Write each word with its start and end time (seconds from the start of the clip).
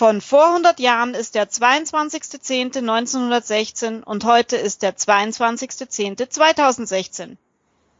Von 0.00 0.20
vor 0.22 0.46
100 0.46 0.80
Jahren 0.80 1.12
ist 1.12 1.34
der 1.34 1.50
22.10.1916 1.50 4.02
und 4.02 4.24
heute 4.24 4.56
ist 4.56 4.82
der 4.82 4.96
22.10.2016. 4.96 7.36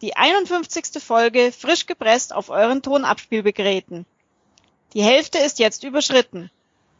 Die 0.00 0.16
51. 0.16 1.04
Folge 1.04 1.52
frisch 1.52 1.84
gepresst 1.84 2.34
auf 2.34 2.48
euren 2.48 2.80
Tonabspielgeräten. 2.80 4.06
Die 4.94 5.02
Hälfte 5.02 5.36
ist 5.40 5.58
jetzt 5.58 5.84
überschritten. 5.84 6.50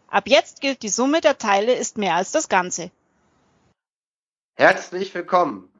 Ab 0.08 0.24
jetzt 0.26 0.60
gilt 0.60 0.82
die 0.82 0.90
Summe 0.90 1.22
der 1.22 1.38
Teile 1.38 1.72
ist 1.72 1.96
mehr 1.96 2.16
als 2.16 2.32
das 2.32 2.50
Ganze. 2.50 2.90
Herzlich 4.54 5.14
willkommen. 5.14 5.70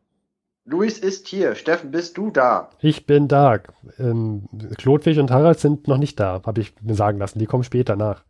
Luis 0.65 0.99
ist 0.99 1.29
hier. 1.29 1.57
Steffen, 1.57 1.91
bist 1.91 2.17
du 2.17 2.31
da? 2.31 2.71
Ich 2.81 3.05
bin 3.05 3.29
da. 3.29 3.59
Ähm, 3.99 4.49
Klodwig 4.79 5.19
und 5.19 5.31
Harald 5.31 5.61
sind 5.61 5.89
noch 5.89 5.99
nicht 5.99 6.19
da, 6.19 6.41
habe 6.47 6.63
ich 6.63 6.73
mir 6.81 6.95
sagen 6.95 7.19
lassen. 7.19 7.39
Die 7.39 7.45
kommen 7.45 7.65
später 7.65 7.97
nach. 7.97 8.25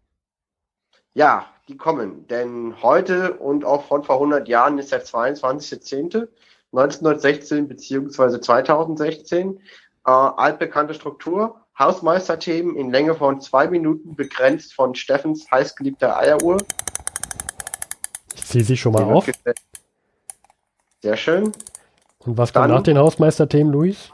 Ja, 1.15 1.47
die 1.69 1.77
kommen. 1.77 2.27
Denn 2.29 2.83
heute 2.83 3.35
und 3.35 3.65
auch 3.65 3.85
von 3.85 4.03
vor 4.05 4.17
100 4.17 4.49
Jahren 4.49 4.79
ist 4.79 4.93
der 4.93 5.05
22.10.1916 5.05 7.67
beziehungsweise 7.67 8.41
2016. 8.41 9.61
Äh, 10.07 10.11
altbekannte 10.11 10.95
Struktur. 10.95 11.57
Hausmeisterthemen 11.79 12.75
in 12.77 12.91
Länge 12.91 13.15
von 13.15 13.41
zwei 13.41 13.67
Minuten 13.67 14.15
begrenzt 14.15 14.75
von 14.75 14.95
Steffens 14.95 15.51
heißgeliebter 15.51 16.19
Eieruhr. 16.19 16.59
Ich 18.35 18.45
ziehe 18.45 18.65
sie 18.65 18.77
schon 18.77 18.93
mal 18.93 19.05
auf. 19.05 19.27
Sehr 21.03 21.17
schön. 21.17 21.53
Und 22.19 22.37
was 22.37 22.53
kommt 22.53 22.69
nach 22.69 22.83
den 22.83 22.99
Hausmeisterthemen, 22.99 23.73
Luis? 23.73 24.13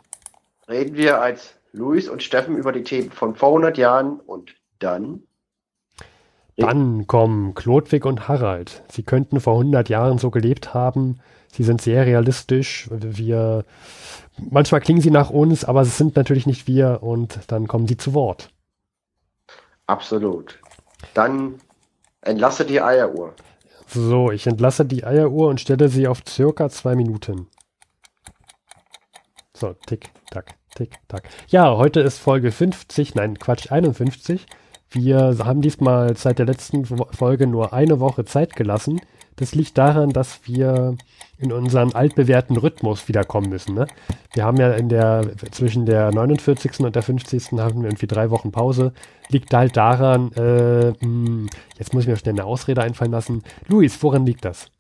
Reden 0.69 0.97
wir 0.97 1.21
als 1.21 1.57
Luis 1.73 2.09
und 2.09 2.23
Steffen 2.23 2.57
über 2.57 2.71
die 2.71 2.85
Themen 2.85 3.11
von 3.11 3.35
vor 3.35 3.49
100 3.49 3.77
Jahren 3.79 4.21
und 4.21 4.55
dann 4.79 5.25
dann 6.57 7.07
kommen 7.07 7.55
Klodwig 7.55 8.07
und 8.07 8.29
Harald. 8.29 8.83
Sie 8.91 9.03
könnten 9.03 9.41
vor 9.41 9.55
100 9.55 9.89
Jahren 9.89 10.19
so 10.19 10.31
gelebt 10.31 10.73
haben. 10.73 11.21
Sie 11.53 11.65
sind 11.65 11.83
sehr 11.83 12.07
realistisch. 12.07 12.89
Wir, 12.91 13.65
manchmal 14.39 14.81
klingen 14.81 15.01
sie 15.01 15.11
nach 15.11 15.31
uns, 15.31 15.65
aber 15.65 15.83
es 15.83 15.99
sind 15.99 16.17
natürlich 16.17 16.47
nicht 16.47 16.67
wir 16.67 17.03
und 17.03 17.41
dann 17.49 17.69
kommen 17.69 17.87
sie 17.87 17.97
zu 17.97 18.15
Wort. 18.15 18.51
Absolut. 19.87 20.59
Dann 21.15 21.61
entlasse 22.23 22.65
die 22.65 22.81
Eieruhr. 22.81 23.35
So, 23.87 24.31
ich 24.31 24.47
entlasse 24.47 24.85
die 24.85 25.05
Eieruhr 25.05 25.49
und 25.49 25.61
stelle 25.61 25.89
sie 25.89 26.09
auf 26.09 26.23
circa 26.27 26.69
zwei 26.71 26.97
Minuten. 26.97 27.49
So, 29.55 29.75
tick, 29.87 30.11
tack, 30.31 30.57
tick, 30.75 30.99
tack. 31.09 31.29
Ja, 31.49 31.77
heute 31.77 32.01
ist 32.01 32.19
Folge 32.19 32.51
50, 32.51 33.15
nein, 33.15 33.39
Quatsch, 33.39 33.71
51. 33.71 34.47
Wir 34.91 35.37
haben 35.45 35.63
diesmal 35.63 36.17
seit 36.17 36.39
der 36.39 36.47
letzten 36.47 36.85
Folge 36.85 37.47
nur 37.47 37.73
eine 37.73 38.01
Woche 38.01 38.25
Zeit 38.25 38.57
gelassen. 38.57 39.01
Das 39.37 39.55
liegt 39.55 39.77
daran, 39.77 40.11
dass 40.11 40.41
wir 40.45 40.97
in 41.39 41.53
unseren 41.53 41.95
altbewährten 41.95 42.57
Rhythmus 42.57 43.07
wiederkommen 43.07 43.51
müssen. 43.51 43.75
Ne? 43.75 43.87
Wir 44.33 44.45
haben 44.45 44.57
ja 44.57 44.73
in 44.73 44.89
der 44.89 45.31
zwischen 45.51 45.85
der 45.85 46.11
49. 46.11 46.81
und 46.81 46.97
der 46.97 47.03
50. 47.03 47.53
haben 47.59 47.83
wir 47.83 47.89
irgendwie 47.89 48.07
drei 48.07 48.31
Wochen 48.31 48.51
Pause. 48.51 48.95
Liegt 49.29 49.53
halt 49.53 49.77
daran, 49.77 50.33
äh, 50.33 50.89
mh, 50.89 50.97
hm, 51.01 51.51
jetzt 51.79 51.93
muss 51.93 52.05
ich 52.05 52.09
mir 52.09 52.17
schnell 52.17 52.35
eine 52.35 52.45
Ausrede 52.45 52.83
einfallen 52.83 53.13
lassen. 53.13 53.43
Luis, 53.69 54.03
woran 54.03 54.25
liegt 54.25 54.47
das? 54.47 54.71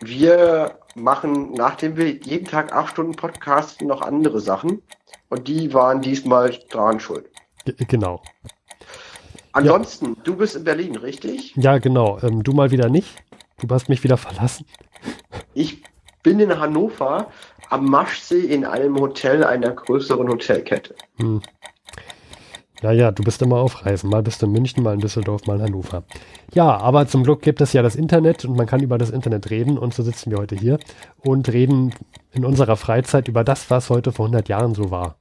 Wir 0.00 0.78
machen, 0.94 1.52
nachdem 1.54 1.96
wir 1.96 2.10
jeden 2.10 2.46
Tag 2.46 2.74
acht 2.74 2.90
Stunden 2.90 3.16
podcasten, 3.16 3.86
noch 3.86 4.02
andere 4.02 4.40
Sachen. 4.40 4.82
Und 5.30 5.48
die 5.48 5.72
waren 5.72 6.02
diesmal 6.02 6.54
dran 6.68 7.00
schuld. 7.00 7.30
G 7.64 7.72
genau. 7.88 8.20
Ansonsten, 9.54 10.06
ja. 10.06 10.22
du 10.24 10.36
bist 10.36 10.56
in 10.56 10.64
Berlin, 10.64 10.96
richtig? 10.96 11.54
Ja, 11.56 11.78
genau. 11.78 12.18
Ähm, 12.22 12.42
du 12.42 12.52
mal 12.52 12.72
wieder 12.72 12.88
nicht. 12.88 13.22
Du 13.60 13.72
hast 13.72 13.88
mich 13.88 14.02
wieder 14.02 14.16
verlassen. 14.16 14.66
Ich 15.54 15.82
bin 16.24 16.40
in 16.40 16.58
Hannover 16.58 17.28
am 17.70 17.86
Maschsee 17.86 18.40
in 18.40 18.64
einem 18.64 18.96
Hotel 18.96 19.44
einer 19.44 19.70
größeren 19.70 20.28
Hotelkette. 20.28 20.96
Hm. 21.18 21.40
Ja, 22.82 22.90
ja, 22.90 23.12
du 23.12 23.22
bist 23.22 23.40
immer 23.42 23.58
auf 23.58 23.86
Reisen. 23.86 24.10
Mal 24.10 24.24
bist 24.24 24.42
du 24.42 24.46
in 24.46 24.52
München, 24.52 24.82
mal 24.82 24.94
in 24.94 25.00
Düsseldorf, 25.00 25.46
mal 25.46 25.56
in 25.56 25.62
Hannover. 25.62 26.02
Ja, 26.52 26.76
aber 26.76 27.06
zum 27.06 27.22
Glück 27.22 27.40
gibt 27.40 27.60
es 27.60 27.72
ja 27.72 27.82
das 27.82 27.94
Internet 27.94 28.44
und 28.44 28.56
man 28.56 28.66
kann 28.66 28.82
über 28.82 28.98
das 28.98 29.10
Internet 29.10 29.50
reden 29.50 29.78
und 29.78 29.94
so 29.94 30.02
sitzen 30.02 30.32
wir 30.32 30.38
heute 30.38 30.56
hier 30.56 30.78
und 31.24 31.48
reden 31.52 31.94
in 32.32 32.44
unserer 32.44 32.76
Freizeit 32.76 33.28
über 33.28 33.44
das, 33.44 33.70
was 33.70 33.88
heute 33.88 34.10
vor 34.10 34.26
100 34.26 34.48
Jahren 34.48 34.74
so 34.74 34.90
war. 34.90 35.16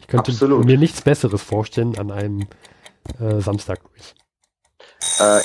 Ich 0.00 0.06
könnte 0.06 0.30
Absolut. 0.30 0.64
mir 0.64 0.78
nichts 0.78 1.02
Besseres 1.02 1.42
vorstellen 1.42 1.98
an 1.98 2.12
einem 2.12 2.46
äh, 3.20 3.40
Samstag, 3.40 3.80
Luis. 3.84 4.14
Äh, 5.18 5.40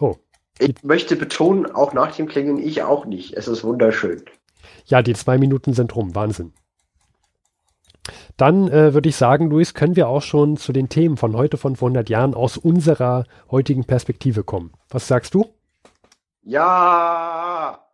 oh. 0.00 0.16
Ich 0.58 0.82
möchte 0.82 1.16
betonen, 1.16 1.66
auch 1.70 1.92
nach 1.92 2.14
dem 2.14 2.28
Klingen, 2.28 2.58
ich 2.58 2.82
auch 2.82 3.04
nicht. 3.04 3.34
Es 3.34 3.48
ist 3.48 3.64
wunderschön. 3.64 4.24
Ja, 4.86 5.02
die 5.02 5.14
zwei 5.14 5.38
Minuten 5.38 5.72
sind 5.72 5.94
rum. 5.94 6.14
Wahnsinn. 6.14 6.52
Dann 8.36 8.68
äh, 8.68 8.94
würde 8.94 9.08
ich 9.08 9.16
sagen, 9.16 9.50
Luis, 9.50 9.74
können 9.74 9.96
wir 9.96 10.08
auch 10.08 10.22
schon 10.22 10.56
zu 10.56 10.72
den 10.72 10.88
Themen 10.88 11.16
von 11.16 11.36
heute, 11.36 11.56
von 11.56 11.76
vor 11.76 11.88
100 11.88 12.08
Jahren 12.08 12.34
aus 12.34 12.56
unserer 12.56 13.24
heutigen 13.50 13.84
Perspektive 13.84 14.42
kommen. 14.42 14.72
Was 14.88 15.06
sagst 15.06 15.34
du? 15.34 15.46
Ja. 16.42 17.86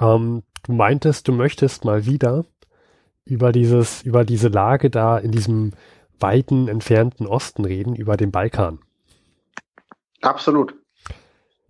Ähm, 0.00 0.42
du 0.64 0.72
meintest, 0.72 1.28
du 1.28 1.32
möchtest 1.32 1.84
mal 1.84 2.06
wieder 2.06 2.44
über 3.24 3.52
dieses, 3.52 4.02
über 4.02 4.24
diese 4.24 4.48
Lage 4.48 4.90
da 4.90 5.18
in 5.18 5.30
diesem 5.30 5.72
weiten, 6.20 6.68
entfernten 6.68 7.26
Osten 7.26 7.64
reden, 7.64 7.94
über 7.94 8.16
den 8.16 8.30
Balkan. 8.30 8.80
Absolut. 10.22 10.74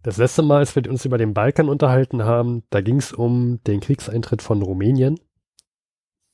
Das 0.02 0.18
letzte 0.18 0.42
Mal, 0.42 0.58
als 0.58 0.76
wir 0.76 0.88
uns 0.88 1.04
über 1.04 1.16
den 1.16 1.32
Balkan 1.32 1.68
unterhalten 1.68 2.24
haben, 2.24 2.62
da 2.70 2.80
ging 2.82 2.96
es 2.96 3.12
um 3.12 3.60
den 3.66 3.80
Kriegseintritt 3.80 4.42
von 4.42 4.60
Rumänien. 4.60 5.18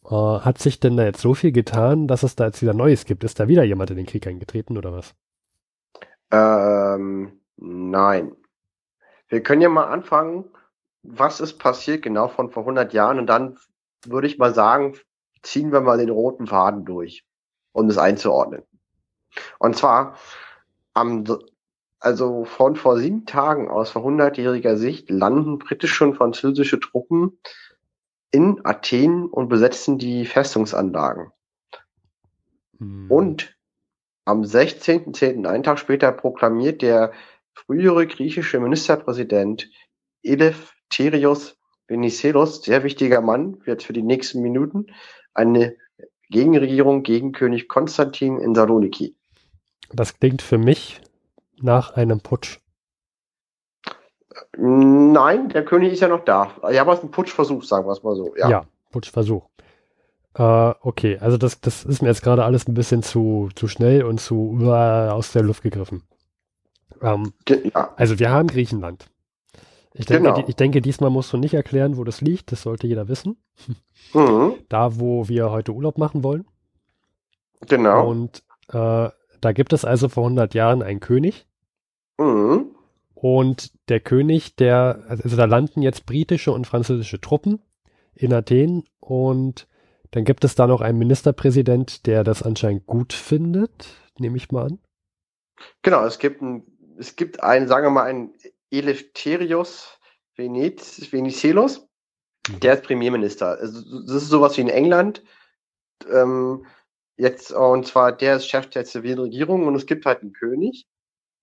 Äh, 0.04 0.14
hat 0.14 0.58
sich 0.58 0.80
denn 0.80 0.96
da 0.96 1.04
jetzt 1.04 1.20
so 1.20 1.34
viel 1.34 1.52
getan, 1.52 2.08
dass 2.08 2.22
es 2.22 2.34
da 2.34 2.46
jetzt 2.46 2.62
wieder 2.62 2.74
Neues 2.74 3.04
gibt? 3.04 3.22
Ist 3.22 3.38
da 3.38 3.46
wieder 3.46 3.62
jemand 3.62 3.90
in 3.90 3.96
den 3.96 4.06
Krieg 4.06 4.26
eingetreten 4.26 4.76
oder 4.76 4.92
was? 4.92 5.14
Ähm, 6.32 7.40
nein. 7.56 8.32
Wir 9.28 9.42
können 9.42 9.62
ja 9.62 9.68
mal 9.68 9.86
anfangen, 9.86 10.46
was 11.02 11.40
ist 11.40 11.58
passiert 11.58 12.02
genau 12.02 12.28
von 12.28 12.50
vor 12.50 12.64
100 12.64 12.92
Jahren 12.92 13.18
und 13.18 13.26
dann 13.26 13.56
würde 14.04 14.26
ich 14.26 14.38
mal 14.38 14.52
sagen, 14.52 14.96
ziehen 15.42 15.72
wir 15.72 15.80
mal 15.80 15.98
den 15.98 16.10
roten 16.10 16.46
Faden 16.46 16.84
durch, 16.84 17.24
um 17.72 17.88
es 17.88 17.98
einzuordnen. 17.98 18.62
Und 19.58 19.76
zwar 19.76 20.16
am, 20.94 21.24
also 21.98 22.44
von 22.44 22.76
vor 22.76 22.98
sieben 22.98 23.26
Tagen 23.26 23.68
aus 23.68 23.90
vor 23.90 24.02
hundertjähriger 24.02 24.76
Sicht 24.76 25.10
landen 25.10 25.58
britische 25.58 26.04
und 26.04 26.14
französische 26.14 26.80
Truppen 26.80 27.38
in 28.30 28.60
Athen 28.64 29.26
und 29.26 29.48
besetzen 29.48 29.98
die 29.98 30.24
Festungsanlagen. 30.24 31.32
Hm. 32.78 33.10
Und 33.10 33.56
am 34.24 34.42
16.10., 34.42 35.46
einen 35.46 35.62
Tag 35.62 35.78
später, 35.78 36.12
proklamiert 36.12 36.82
der 36.82 37.12
frühere 37.52 38.06
griechische 38.06 38.60
Ministerpräsident 38.60 39.68
Eleftherios 40.22 41.59
Venizelos, 41.90 42.62
sehr 42.62 42.84
wichtiger 42.84 43.20
Mann, 43.20 43.58
jetzt 43.66 43.84
für 43.84 43.92
die 43.92 44.02
nächsten 44.02 44.40
Minuten, 44.40 44.86
eine 45.34 45.76
Gegenregierung 46.30 47.02
gegen 47.02 47.32
König 47.32 47.68
Konstantin 47.68 48.38
in 48.38 48.54
Saloniki. 48.54 49.16
Das 49.92 50.18
klingt 50.18 50.40
für 50.40 50.58
mich 50.58 51.00
nach 51.60 51.94
einem 51.96 52.20
Putsch. 52.20 52.60
Nein, 54.56 55.48
der 55.48 55.64
König 55.64 55.92
ist 55.92 56.00
ja 56.00 56.08
noch 56.08 56.24
da. 56.24 56.52
Ja, 56.70 56.82
aber 56.82 56.92
es 56.92 57.00
ist 57.00 57.06
ein 57.06 57.10
Putschversuch, 57.10 57.64
sagen 57.64 57.86
wir 57.86 57.92
es 57.92 58.02
mal 58.02 58.14
so. 58.14 58.34
Ja, 58.36 58.48
ja 58.48 58.64
Putschversuch. 58.92 59.48
Äh, 60.34 60.74
okay, 60.80 61.18
also 61.18 61.36
das, 61.36 61.60
das 61.60 61.84
ist 61.84 62.02
mir 62.02 62.08
jetzt 62.08 62.22
gerade 62.22 62.44
alles 62.44 62.68
ein 62.68 62.74
bisschen 62.74 63.02
zu, 63.02 63.48
zu 63.56 63.66
schnell 63.66 64.04
und 64.04 64.20
zu 64.20 64.56
uh, 64.60 64.70
aus 64.70 65.32
der 65.32 65.42
Luft 65.42 65.62
gegriffen. 65.62 66.04
Ähm, 67.02 67.32
ja. 67.48 67.92
Also 67.96 68.18
wir 68.18 68.30
haben 68.30 68.48
Griechenland. 68.48 69.10
Ich 69.94 70.06
denke, 70.06 70.32
genau. 70.32 70.44
ich 70.46 70.56
denke, 70.56 70.80
diesmal 70.80 71.10
musst 71.10 71.32
du 71.32 71.36
nicht 71.36 71.54
erklären, 71.54 71.96
wo 71.96 72.04
das 72.04 72.20
liegt. 72.20 72.52
Das 72.52 72.62
sollte 72.62 72.86
jeder 72.86 73.08
wissen. 73.08 73.36
Mhm. 74.14 74.54
Da, 74.68 75.00
wo 75.00 75.28
wir 75.28 75.50
heute 75.50 75.72
Urlaub 75.72 75.98
machen 75.98 76.22
wollen. 76.22 76.46
Genau. 77.66 78.08
Und 78.08 78.42
äh, 78.68 79.08
da 79.40 79.52
gibt 79.52 79.72
es 79.72 79.84
also 79.84 80.08
vor 80.08 80.24
100 80.24 80.54
Jahren 80.54 80.82
einen 80.82 81.00
König. 81.00 81.46
Mhm. 82.18 82.66
Und 83.14 83.72
der 83.88 84.00
König, 84.00 84.56
der, 84.56 85.04
also 85.08 85.36
da 85.36 85.44
landen 85.44 85.82
jetzt 85.82 86.06
britische 86.06 86.52
und 86.52 86.66
französische 86.66 87.20
Truppen 87.20 87.60
in 88.14 88.32
Athen 88.32 88.84
und 88.98 89.66
dann 90.10 90.24
gibt 90.24 90.44
es 90.44 90.54
da 90.54 90.66
noch 90.66 90.80
einen 90.80 90.98
Ministerpräsident, 90.98 92.06
der 92.06 92.24
das 92.24 92.42
anscheinend 92.42 92.86
gut 92.86 93.12
findet, 93.12 93.88
nehme 94.18 94.36
ich 94.36 94.50
mal 94.50 94.66
an. 94.66 94.78
Genau, 95.82 96.04
es 96.04 96.18
gibt 96.18 96.40
ein, 96.42 96.64
es 96.98 97.16
gibt 97.16 97.42
einen, 97.42 97.68
sagen 97.68 97.86
wir 97.86 97.90
mal, 97.90 98.04
einen 98.04 98.32
Eleftherios 98.70 100.00
Venizelos, 100.36 101.86
mhm. 102.48 102.60
der 102.60 102.74
ist 102.74 102.84
Premierminister. 102.84 103.58
Also, 103.58 103.80
das 104.06 104.22
ist 104.22 104.28
sowas 104.28 104.56
wie 104.56 104.62
in 104.62 104.68
England. 104.68 105.22
Ähm, 106.10 106.66
jetzt, 107.16 107.52
und 107.52 107.86
zwar 107.86 108.12
der 108.12 108.36
ist 108.36 108.48
Chef 108.48 108.68
der 108.70 108.84
zivilen 108.84 109.18
Regierung 109.18 109.66
und 109.66 109.74
es 109.74 109.86
gibt 109.86 110.06
halt 110.06 110.22
einen 110.22 110.32
König, 110.32 110.86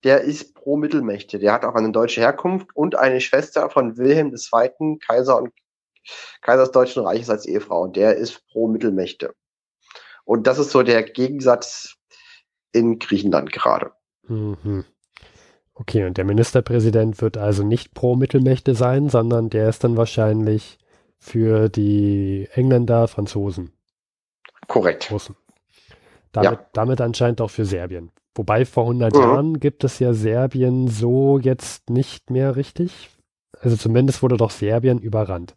der 0.04 0.22
ist 0.22 0.56
pro 0.56 0.78
Mittelmächte. 0.78 1.40
Der 1.40 1.54
hat 1.54 1.66
auch 1.66 1.76
eine 1.76 1.92
deutsche 1.92 2.22
Herkunft 2.22 2.76
und 2.76 2.96
eine 2.96 3.22
Schwester 3.22 3.70
von 3.70 3.98
Wilhelm 3.98 4.34
II., 4.34 4.98
Kaiser 5.00 5.38
und 5.38 5.54
Kaiser 6.42 6.64
des 6.64 6.72
Deutschen 6.72 7.04
Reiches 7.04 7.30
als 7.30 7.46
Ehefrau. 7.46 7.82
Und 7.82 7.96
der 7.96 8.16
ist 8.16 8.48
pro 8.48 8.68
Mittelmächte. 8.68 9.34
Und 10.24 10.48
das 10.48 10.60
ist 10.60 10.72
so 10.72 10.84
der 10.84 11.04
Gegensatz 11.04 11.96
in 12.72 13.00
Griechenland 13.00 13.52
gerade. 13.52 13.92
Mhm. 14.28 14.86
Okay, 15.80 16.06
und 16.06 16.18
der 16.18 16.26
Ministerpräsident 16.26 17.22
wird 17.22 17.38
also 17.38 17.64
nicht 17.64 17.94
pro 17.94 18.16
Mittelmächte 18.16 18.74
sein, 18.74 19.10
sondern 19.10 19.50
der 19.50 19.70
ist 19.70 19.84
dann 19.84 19.96
wahrscheinlich 19.96 20.80
für 21.20 21.70
die 21.70 22.48
Engländer, 22.54 23.08
Franzosen. 23.08 23.72
Korrekt. 24.68 25.12
Russen. 25.12 25.36
Damit, 26.32 26.60
ja. 26.60 26.66
damit 26.74 27.00
anscheinend 27.00 27.42
auch 27.42 27.52
für 27.52 27.66
Serbien. 27.66 28.12
Wobei 28.36 28.66
vor 28.66 28.84
100 28.84 29.14
mhm. 29.14 29.22
Jahren 29.22 29.60
gibt 29.60 29.84
es 29.84 30.00
ja 30.00 30.14
Serbien 30.14 30.88
so 30.88 31.40
jetzt 31.40 31.90
nicht 31.90 32.30
mehr 32.30 32.56
richtig. 32.56 33.10
Also 33.60 33.76
zumindest 33.76 34.22
wurde 34.22 34.38
doch 34.38 34.52
Serbien 34.52 35.00
überrannt. 35.00 35.56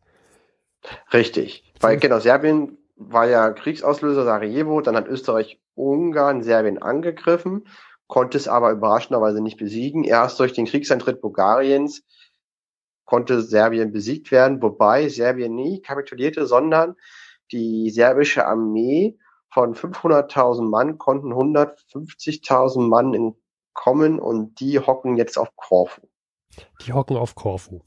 Richtig. 1.12 1.64
Weil 1.81 1.99
genau, 1.99 2.19
Serbien 2.20 2.78
war 2.96 3.26
ja 3.26 3.50
Kriegsauslöser 3.50 4.25
Sarajevo, 4.25 4.81
dann 4.81 4.96
hat 4.96 5.08
Österreich 5.08 5.61
Ungarn 5.75 6.43
Serbien 6.43 6.81
angegriffen, 6.81 7.67
konnte 8.11 8.37
es 8.37 8.49
aber 8.49 8.73
überraschenderweise 8.73 9.41
nicht 9.41 9.57
besiegen. 9.57 10.05
Erst 10.05 10.39
durch 10.41 10.53
den 10.53 10.67
Kriegseintritt 10.67 11.23
Bulgariens 11.23 12.03
konnte 13.07 13.41
Serbien 13.41 13.93
besiegt 13.93 14.31
werden, 14.31 14.61
wobei 14.61 15.09
Serbien 15.09 15.55
nie 15.55 15.81
kapitulierte, 15.81 16.47
sondern 16.47 16.97
die 17.53 17.89
serbische 17.91 18.47
Armee 18.47 19.17
von 19.49 19.75
500.000 19.75 20.62
Mann 20.62 20.99
konnten 20.99 21.33
150.000 21.33 22.81
Mann 22.81 23.15
entkommen 23.15 24.21
und 24.21 24.61
die 24.61 24.79
hocken 24.79 25.17
jetzt 25.17 25.39
auf 25.39 25.55
Korfu. 25.56 26.03
Die 26.83 26.93
hocken 26.93 27.17
auf 27.17 27.35
Korfu. 27.35 27.81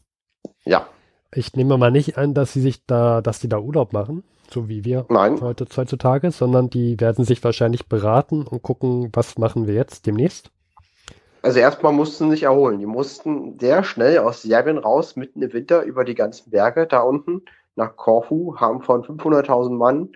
Ja. 0.63 0.87
Ich 1.35 1.53
nehme 1.53 1.77
mal 1.77 1.91
nicht 1.91 2.17
an, 2.17 2.33
dass 2.33 2.53
sie 2.53 2.61
sich 2.61 2.85
da, 2.85 3.21
dass 3.21 3.39
die 3.39 3.49
da 3.49 3.59
Urlaub 3.59 3.93
machen, 3.93 4.23
so 4.49 4.69
wie 4.69 4.85
wir 4.85 5.05
Nein. 5.09 5.39
heute 5.41 5.65
heutzutage, 5.75 6.31
sondern 6.31 6.69
die 6.69 6.99
werden 6.99 7.25
sich 7.25 7.43
wahrscheinlich 7.43 7.87
beraten 7.87 8.43
und 8.43 8.61
gucken, 8.61 9.09
was 9.13 9.37
machen 9.37 9.67
wir 9.67 9.73
jetzt 9.73 10.05
demnächst. 10.05 10.51
Also 11.41 11.59
erstmal 11.59 11.91
mussten 11.91 12.25
sie 12.25 12.31
sich 12.31 12.43
erholen. 12.43 12.79
Die 12.79 12.85
mussten 12.85 13.59
sehr 13.59 13.83
schnell 13.83 14.19
aus 14.19 14.43
Serbien 14.43 14.77
raus, 14.77 15.15
mitten 15.15 15.41
im 15.41 15.51
Winter, 15.51 15.83
über 15.83 16.05
die 16.05 16.15
ganzen 16.15 16.51
Berge 16.51 16.87
da 16.87 17.01
unten 17.01 17.41
nach 17.75 17.95
Korfu, 17.95 18.55
haben 18.57 18.81
von 18.81 19.03
500.000 19.03 19.71
Mann 19.71 20.09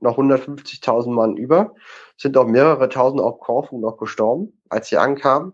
noch 0.00 0.16
150.000 0.16 1.10
Mann 1.10 1.36
über, 1.36 1.74
sind 2.16 2.36
auch 2.38 2.46
mehrere 2.46 2.88
tausend 2.88 3.20
auf 3.20 3.40
Korfu 3.40 3.78
noch 3.78 3.98
gestorben, 3.98 4.58
als 4.70 4.88
sie 4.88 4.96
ankamen. 4.96 5.52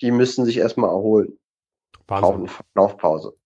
Die 0.00 0.10
müssen 0.10 0.46
sich 0.46 0.56
erstmal 0.56 0.90
erholen. 0.90 1.38
Wahnsinn. 2.08 2.44
Brauchen 2.46 2.50
Laufpause. 2.74 3.36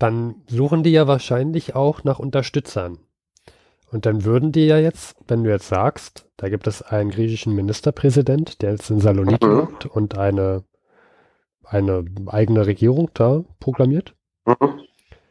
Dann 0.00 0.36
suchen 0.48 0.82
die 0.82 0.92
ja 0.92 1.06
wahrscheinlich 1.06 1.76
auch 1.76 2.04
nach 2.04 2.18
Unterstützern. 2.18 2.98
Und 3.92 4.06
dann 4.06 4.24
würden 4.24 4.50
die 4.50 4.66
ja 4.66 4.78
jetzt, 4.78 5.14
wenn 5.28 5.44
du 5.44 5.50
jetzt 5.50 5.68
sagst, 5.68 6.26
da 6.38 6.48
gibt 6.48 6.66
es 6.66 6.80
einen 6.80 7.10
griechischen 7.10 7.54
Ministerpräsident, 7.54 8.62
der 8.62 8.72
jetzt 8.72 8.88
in 8.88 9.00
Saloniki 9.00 9.44
mhm. 9.44 9.60
lebt 9.60 9.86
und 9.86 10.16
eine, 10.16 10.64
eine 11.64 12.06
eigene 12.28 12.66
Regierung 12.66 13.10
da 13.12 13.44
proklamiert, 13.58 14.14
mhm. 14.46 14.80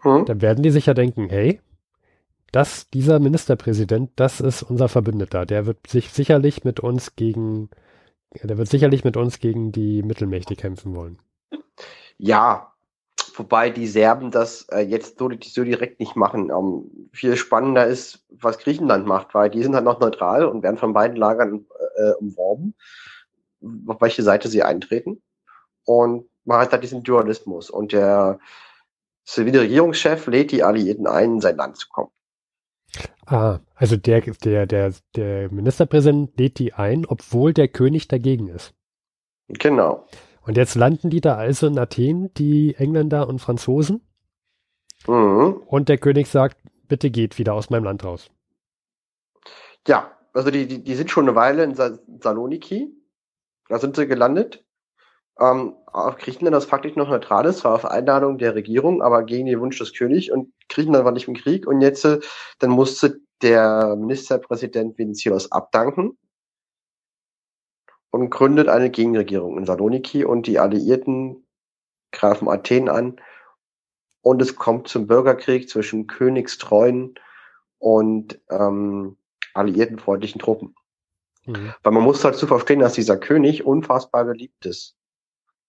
Mhm. 0.04 0.25
dann 0.25 0.42
werden 0.42 0.62
die 0.62 0.69
sich 0.69 0.86
ja 0.86 0.94
denken, 0.94 1.30
hey, 1.30 1.62
das, 2.51 2.92
dieser 2.92 3.19
Ministerpräsident, 3.19 4.12
das 4.18 4.39
ist 4.39 4.62
unser 4.62 4.88
Verbündeter. 4.88 5.48
Der 5.48 5.66
wird 5.66 5.88
sich 5.88 6.12
sicherlich 6.12 6.63
mit 6.63 6.80
uns 6.80 7.16
gegen, 7.16 7.71
der 8.44 8.60
wird 8.60 8.69
sicherlich 8.69 9.04
mit 9.04 9.18
uns 9.18 9.39
gegen 9.39 9.71
die 9.71 10.04
Mittelmächte 10.04 10.56
kämpfen 10.56 10.95
wollen. 10.95 11.18
Ja, 12.18 12.74
wobei 13.39 13.69
die 13.69 13.88
Serben 13.88 14.30
das 14.31 14.68
äh, 14.69 14.81
jetzt 14.81 15.18
so, 15.18 15.30
so, 15.41 15.63
direkt 15.63 16.00
nicht 16.00 16.15
machen. 16.15 16.51
Ähm, 16.51 17.09
viel 17.12 17.36
spannender 17.38 17.88
ist, 17.88 18.25
was 18.30 18.59
Griechenland 18.59 19.07
macht, 19.07 19.33
weil 19.33 19.50
die 19.50 19.63
sind 19.63 19.74
halt 19.74 19.86
noch 19.86 20.00
neutral 20.00 20.45
und 20.45 20.62
werden 20.62 20.77
von 20.77 20.94
beiden 20.94 21.18
Lagern 21.18 21.65
äh, 21.95 22.12
umworben, 22.19 22.75
auf 23.88 24.01
welche 24.01 24.24
Seite 24.24 24.50
sie 24.50 24.63
eintreten. 24.63 25.21
Und 25.86 26.30
man 26.44 26.59
hat 26.59 26.74
da 26.74 26.77
diesen 26.77 27.03
Dualismus. 27.03 27.69
Und 27.69 27.94
der 27.94 28.39
zivile 29.25 29.62
Regierungschef 29.62 30.27
lädt 30.27 30.51
die 30.51 30.63
Alliierten 30.63 31.07
ein, 31.07 31.35
in 31.35 31.42
sein 31.42 31.57
Land 31.57 31.77
zu 31.77 31.88
kommen. 31.89 32.12
Ah, 33.25 33.59
also 33.75 33.95
der, 33.95 34.21
der, 34.21 34.65
der, 34.65 34.94
der 35.15 35.51
Ministerpräsident 35.51 36.38
lädt 36.39 36.59
die 36.59 36.74
ein, 36.74 37.06
obwohl 37.06 37.53
der 37.53 37.68
König 37.68 38.07
dagegen 38.07 38.47
ist. 38.47 38.74
Genau. 39.47 40.07
Und 40.49 40.57
jetzt 40.57 40.73
landen 40.73 41.11
die 41.11 41.21
da 41.21 41.35
also 41.35 41.67
in 41.67 41.77
Athen, 41.77 42.33
die 42.33 42.73
Engländer 42.73 43.29
und 43.29 43.37
Franzosen. 43.37 44.01
Mhm. 45.05 45.61
Und 45.67 45.89
der 45.89 45.99
König 45.99 46.25
sagt, 46.25 46.57
bitte 46.87 47.11
geht 47.11 47.37
wieder 47.37 47.53
aus 47.53 47.69
meinem 47.69 47.83
Land 47.83 48.03
raus. 48.03 48.31
Ja, 49.87 50.11
also 50.33 50.49
die, 50.49 50.65
die, 50.65 50.83
die 50.83 50.95
sind 50.95 51.11
schon 51.11 51.27
eine 51.27 51.35
Weile 51.35 51.63
in 51.63 51.75
Saloniki. 51.75 52.91
Da 53.67 53.77
sind 53.77 53.95
sie 53.95 54.07
gelandet. 54.07 54.65
Ähm, 55.39 55.75
auf 55.85 56.17
Griechenland, 56.17 56.55
das 56.55 56.65
faktisch 56.65 56.95
noch 56.95 57.09
neutral 57.09 57.45
ist, 57.45 57.63
war 57.63 57.75
auf 57.75 57.85
Einladung 57.85 58.39
der 58.39 58.55
Regierung, 58.55 59.03
aber 59.03 59.25
gegen 59.25 59.45
den 59.45 59.59
Wunsch 59.59 59.77
des 59.77 59.93
Königs 59.93 60.31
und 60.31 60.51
Griechenland 60.67 61.05
war 61.05 61.11
nicht 61.11 61.27
im 61.27 61.35
Krieg 61.35 61.67
und 61.67 61.81
jetzt, 61.81 62.05
äh, 62.05 62.21
dann 62.57 62.71
musste 62.71 63.19
der 63.43 63.95
Ministerpräsident 63.95 64.97
Venizelos 64.97 65.51
abdanken 65.51 66.17
und 68.11 68.29
gründet 68.29 68.67
eine 68.67 68.89
Gegenregierung 68.89 69.57
in 69.57 69.65
Saloniki 69.65 70.25
und 70.25 70.47
die 70.47 70.59
Alliierten 70.59 71.45
greifen 72.11 72.47
Athen 72.47 72.89
an 72.89 73.21
und 74.21 74.41
es 74.41 74.56
kommt 74.56 74.88
zum 74.88 75.07
Bürgerkrieg 75.07 75.69
zwischen 75.69 76.07
königstreuen 76.07 77.15
und 77.77 78.39
ähm, 78.50 79.17
alliiertenfreundlichen 79.53 80.39
Truppen. 80.39 80.75
Mhm. 81.45 81.73
Weil 81.83 81.94
man 81.94 82.03
muss 82.03 82.23
halt 82.23 82.35
zu 82.35 82.47
verstehen, 82.47 82.79
dass 82.79 82.94
dieser 82.94 83.17
König 83.17 83.65
unfassbar 83.65 84.25
beliebt 84.25 84.65
ist 84.65 84.95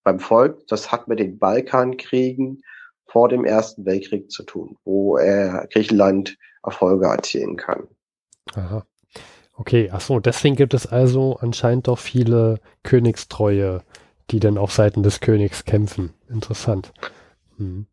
beim 0.03 0.19
Volk. 0.19 0.67
Das 0.69 0.91
hat 0.91 1.09
mit 1.09 1.19
den 1.19 1.39
Balkankriegen 1.39 2.63
vor 3.07 3.29
dem 3.29 3.45
Ersten 3.45 3.85
Weltkrieg 3.85 4.31
zu 4.31 4.45
tun, 4.45 4.77
wo 4.85 5.17
er 5.17 5.67
Griechenland 5.73 6.39
Erfolge 6.63 7.07
erzielen 7.07 7.57
kann. 7.57 7.89
Aha. 8.55 8.85
Okay, 9.61 9.91
ach 9.93 10.01
so, 10.01 10.21
deswegen 10.21 10.57
gibt 10.57 10.73
es 10.73 10.87
also 10.87 11.37
anscheinend 11.39 11.87
doch 11.87 11.99
viele 11.99 12.61
Königstreue, 12.83 13.83
die 14.31 14.41
dann 14.41 14.57
auf 14.57 14.73
Seiten 14.73 15.03
des 15.03 15.21
Königs 15.21 15.67
kämpfen. 15.67 16.15
Interessant. 16.31 16.95
Hm. 17.59 17.85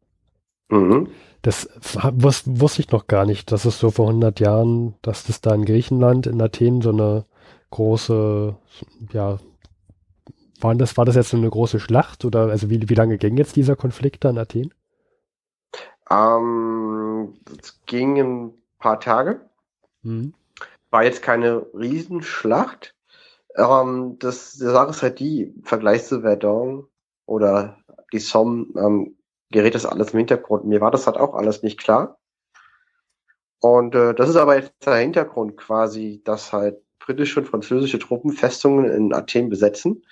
Mhm. 0.70 1.10
Das 1.42 1.70
wus 2.14 2.44
wusste 2.46 2.82
ich 2.82 2.92
noch 2.92 3.08
gar 3.08 3.26
nicht, 3.26 3.52
dass 3.52 3.66
es 3.66 3.80
so 3.80 3.92
vor 3.92 4.08
100 4.08 4.40
Jahren, 4.40 4.96
dass 5.02 5.26
das 5.26 5.42
da 5.42 5.54
in 5.54 5.66
Griechenland, 5.66 6.26
in 6.26 6.42
Athen 6.42 6.82
so 6.82 6.92
eine 6.92 7.26
große, 7.72 8.56
ja, 9.12 9.38
war 10.62 10.76
das, 10.76 10.96
war 10.96 11.04
das 11.04 11.16
jetzt 11.16 11.32
so 11.32 11.38
eine 11.38 11.50
große 11.50 11.82
Schlacht 11.82 12.24
oder 12.24 12.48
also 12.48 12.70
wie, 12.70 12.88
wie 12.88 12.96
lange 12.96 13.18
ging 13.18 13.36
jetzt 13.36 13.58
dieser 13.58 13.76
Konflikt 13.76 14.24
da 14.24 14.30
in 14.30 14.38
Athen? 14.38 14.74
Ähm, 16.10 17.34
es 17.62 17.78
ging 17.86 18.18
ein 18.20 18.54
paar 18.80 19.02
Tage. 19.02 19.42
Mhm. 20.04 20.34
War 20.90 21.04
jetzt 21.04 21.22
keine 21.22 21.66
Riesenschlacht. 21.74 22.96
Ähm, 23.56 24.18
das, 24.20 24.54
die 24.54 24.66
Sache 24.66 24.92
ist 24.92 25.02
halt 25.02 25.20
die, 25.20 25.54
im 25.56 25.64
Vergleich 25.64 26.06
zu 26.06 26.22
Verdun 26.22 26.88
oder 27.26 27.78
die 28.14 28.20
Somme, 28.20 28.68
ähm, 28.78 29.18
gerät 29.52 29.76
das 29.76 29.86
alles 29.86 30.12
im 30.12 30.20
Hintergrund. 30.20 30.66
Mir 30.66 30.82
war 30.82 30.92
das 30.92 31.08
halt 31.08 31.18
auch 31.18 31.34
alles 31.34 31.64
nicht 31.64 31.80
klar. 31.80 32.20
Und 33.60 33.96
äh, 33.96 34.14
das 34.14 34.30
ist 34.30 34.36
aber 34.36 34.56
jetzt 34.58 34.74
der 34.86 34.96
Hintergrund 34.96 35.58
quasi, 35.58 36.22
dass 36.24 36.54
halt 36.54 36.78
britische 37.00 37.40
und 37.40 37.48
französische 37.48 38.00
Truppen 38.00 38.32
Festungen 38.32 38.86
in 38.86 39.14
Athen 39.14 39.50
besetzen 39.50 40.06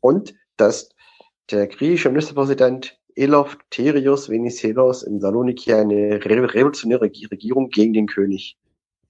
und 0.00 0.34
dass 0.56 0.90
der 1.50 1.66
griechische 1.66 2.10
Ministerpräsident 2.10 2.98
Eleftherios 3.16 4.28
Venizelos 4.28 5.02
in 5.02 5.20
Saloniki 5.20 5.72
eine 5.72 6.24
revolutionäre 6.24 7.02
Regierung 7.02 7.70
gegen 7.70 7.92
den 7.92 8.06
König 8.06 8.56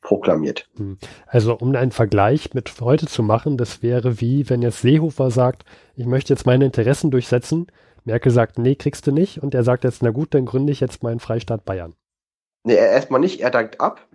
proklamiert. 0.04 0.68
Hm. 0.76 0.98
Also 1.26 1.56
um 1.56 1.74
einen 1.74 1.90
Vergleich 1.90 2.54
mit 2.54 2.80
heute 2.80 3.06
zu 3.06 3.24
machen, 3.24 3.56
das 3.56 3.82
wäre 3.82 4.20
wie, 4.20 4.48
wenn 4.48 4.62
jetzt 4.62 4.82
Seehofer 4.82 5.32
sagt, 5.32 5.64
ich 5.96 6.06
möchte 6.06 6.32
jetzt 6.32 6.46
meine 6.46 6.66
Interessen 6.66 7.10
durchsetzen. 7.10 7.66
Merkel 8.04 8.30
sagt, 8.30 8.58
nee, 8.58 8.76
kriegst 8.76 9.06
du 9.06 9.12
nicht. 9.12 9.42
Und 9.42 9.54
er 9.54 9.64
sagt 9.64 9.82
jetzt, 9.82 10.02
na 10.02 10.10
gut, 10.10 10.34
dann 10.34 10.44
gründe 10.44 10.72
ich 10.72 10.80
jetzt 10.80 11.02
meinen 11.02 11.20
Freistaat 11.20 11.64
Bayern. 11.64 11.94
Nee, 12.62 12.74
er 12.74 12.90
erstmal 12.90 13.18
nicht, 13.18 13.40
er 13.40 13.50
dankt 13.50 13.80
ab, 13.80 14.06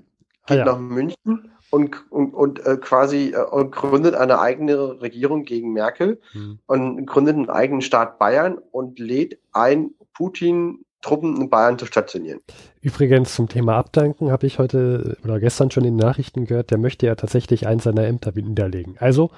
geht 0.48 0.58
ah, 0.58 0.60
ja. 0.60 0.66
nach 0.66 0.80
München 0.80 1.52
und, 1.72 2.12
und, 2.12 2.34
und 2.34 2.66
äh, 2.66 2.78
quasi 2.78 3.34
äh, 3.36 3.44
und 3.44 3.72
gründet 3.72 4.16
eine 4.16 4.40
eigene 4.40 5.02
Regierung 5.02 5.44
gegen 5.44 5.74
Merkel 5.74 6.22
mhm. 6.34 6.60
und 6.68 7.06
gründet 7.06 7.36
einen 7.36 7.50
eigenen 7.50 7.82
Staat 7.82 8.20
Bayern 8.20 8.58
und 8.72 9.00
lädt 9.00 9.40
ein 9.54 9.92
Putin 10.14 10.86
Truppen 11.02 11.40
in 11.40 11.50
Bayern 11.50 11.80
zu 11.80 11.86
stationieren. 11.86 12.42
Übrigens 12.82 13.36
zum 13.36 13.48
Thema 13.48 13.78
Abdanken 13.78 14.32
habe 14.32 14.48
ich 14.48 14.60
heute 14.60 15.18
oder 15.24 15.40
gestern 15.40 15.72
schon 15.72 15.86
in 15.86 15.98
den 15.98 16.06
Nachrichten 16.06 16.46
gehört, 16.46 16.72
der 16.72 16.78
möchte 16.78 17.06
ja 17.06 17.16
tatsächlich 17.16 17.68
eins 17.68 17.84
seiner 17.84 18.06
Ämter 18.06 18.32
niederlegen. 18.34 18.96
Also, 19.00 19.32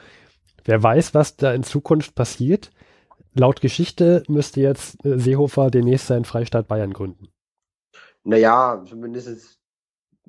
wer 0.65 0.82
weiß, 0.82 1.13
was 1.13 1.38
da 1.38 1.53
in 1.53 1.63
Zukunft 1.63 2.15
passiert. 2.15 2.72
Laut 3.34 3.62
Geschichte 3.62 4.24
müsste 4.27 4.60
jetzt 4.60 5.06
äh, 5.06 5.18
Seehofer 5.18 5.72
demnächst 5.72 6.08
seinen 6.08 6.25
Freistaat 6.25 6.68
Bayern 6.68 6.91
gründen. 6.91 7.30
Naja, 8.24 8.84
zumindest 8.88 9.60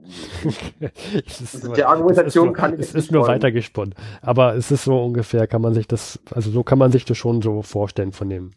es 1.27 1.41
ist 1.41 1.77
Der 1.77 1.89
Argumentation 1.89 2.25
es 2.25 2.25
ist 2.25 2.37
nur, 2.37 2.53
kann 2.53 2.75
ich 2.75 2.81
es 2.81 2.95
ist 2.95 3.13
nur 3.13 3.27
weitergesponnen. 3.27 3.95
Aber 4.21 4.55
es 4.55 4.71
ist 4.71 4.85
so 4.85 5.03
ungefähr, 5.03 5.47
kann 5.47 5.63
man 5.63 5.75
sich 5.75 5.87
das, 5.87 6.19
also 6.31 6.51
so 6.51 6.63
kann 6.63 6.79
man 6.79 6.93
sich 6.93 7.05
das 7.05 7.17
schon 7.19 7.43
so 7.43 7.63
vorstellen 7.63 8.13
von 8.13 8.29
dem. 8.29 8.51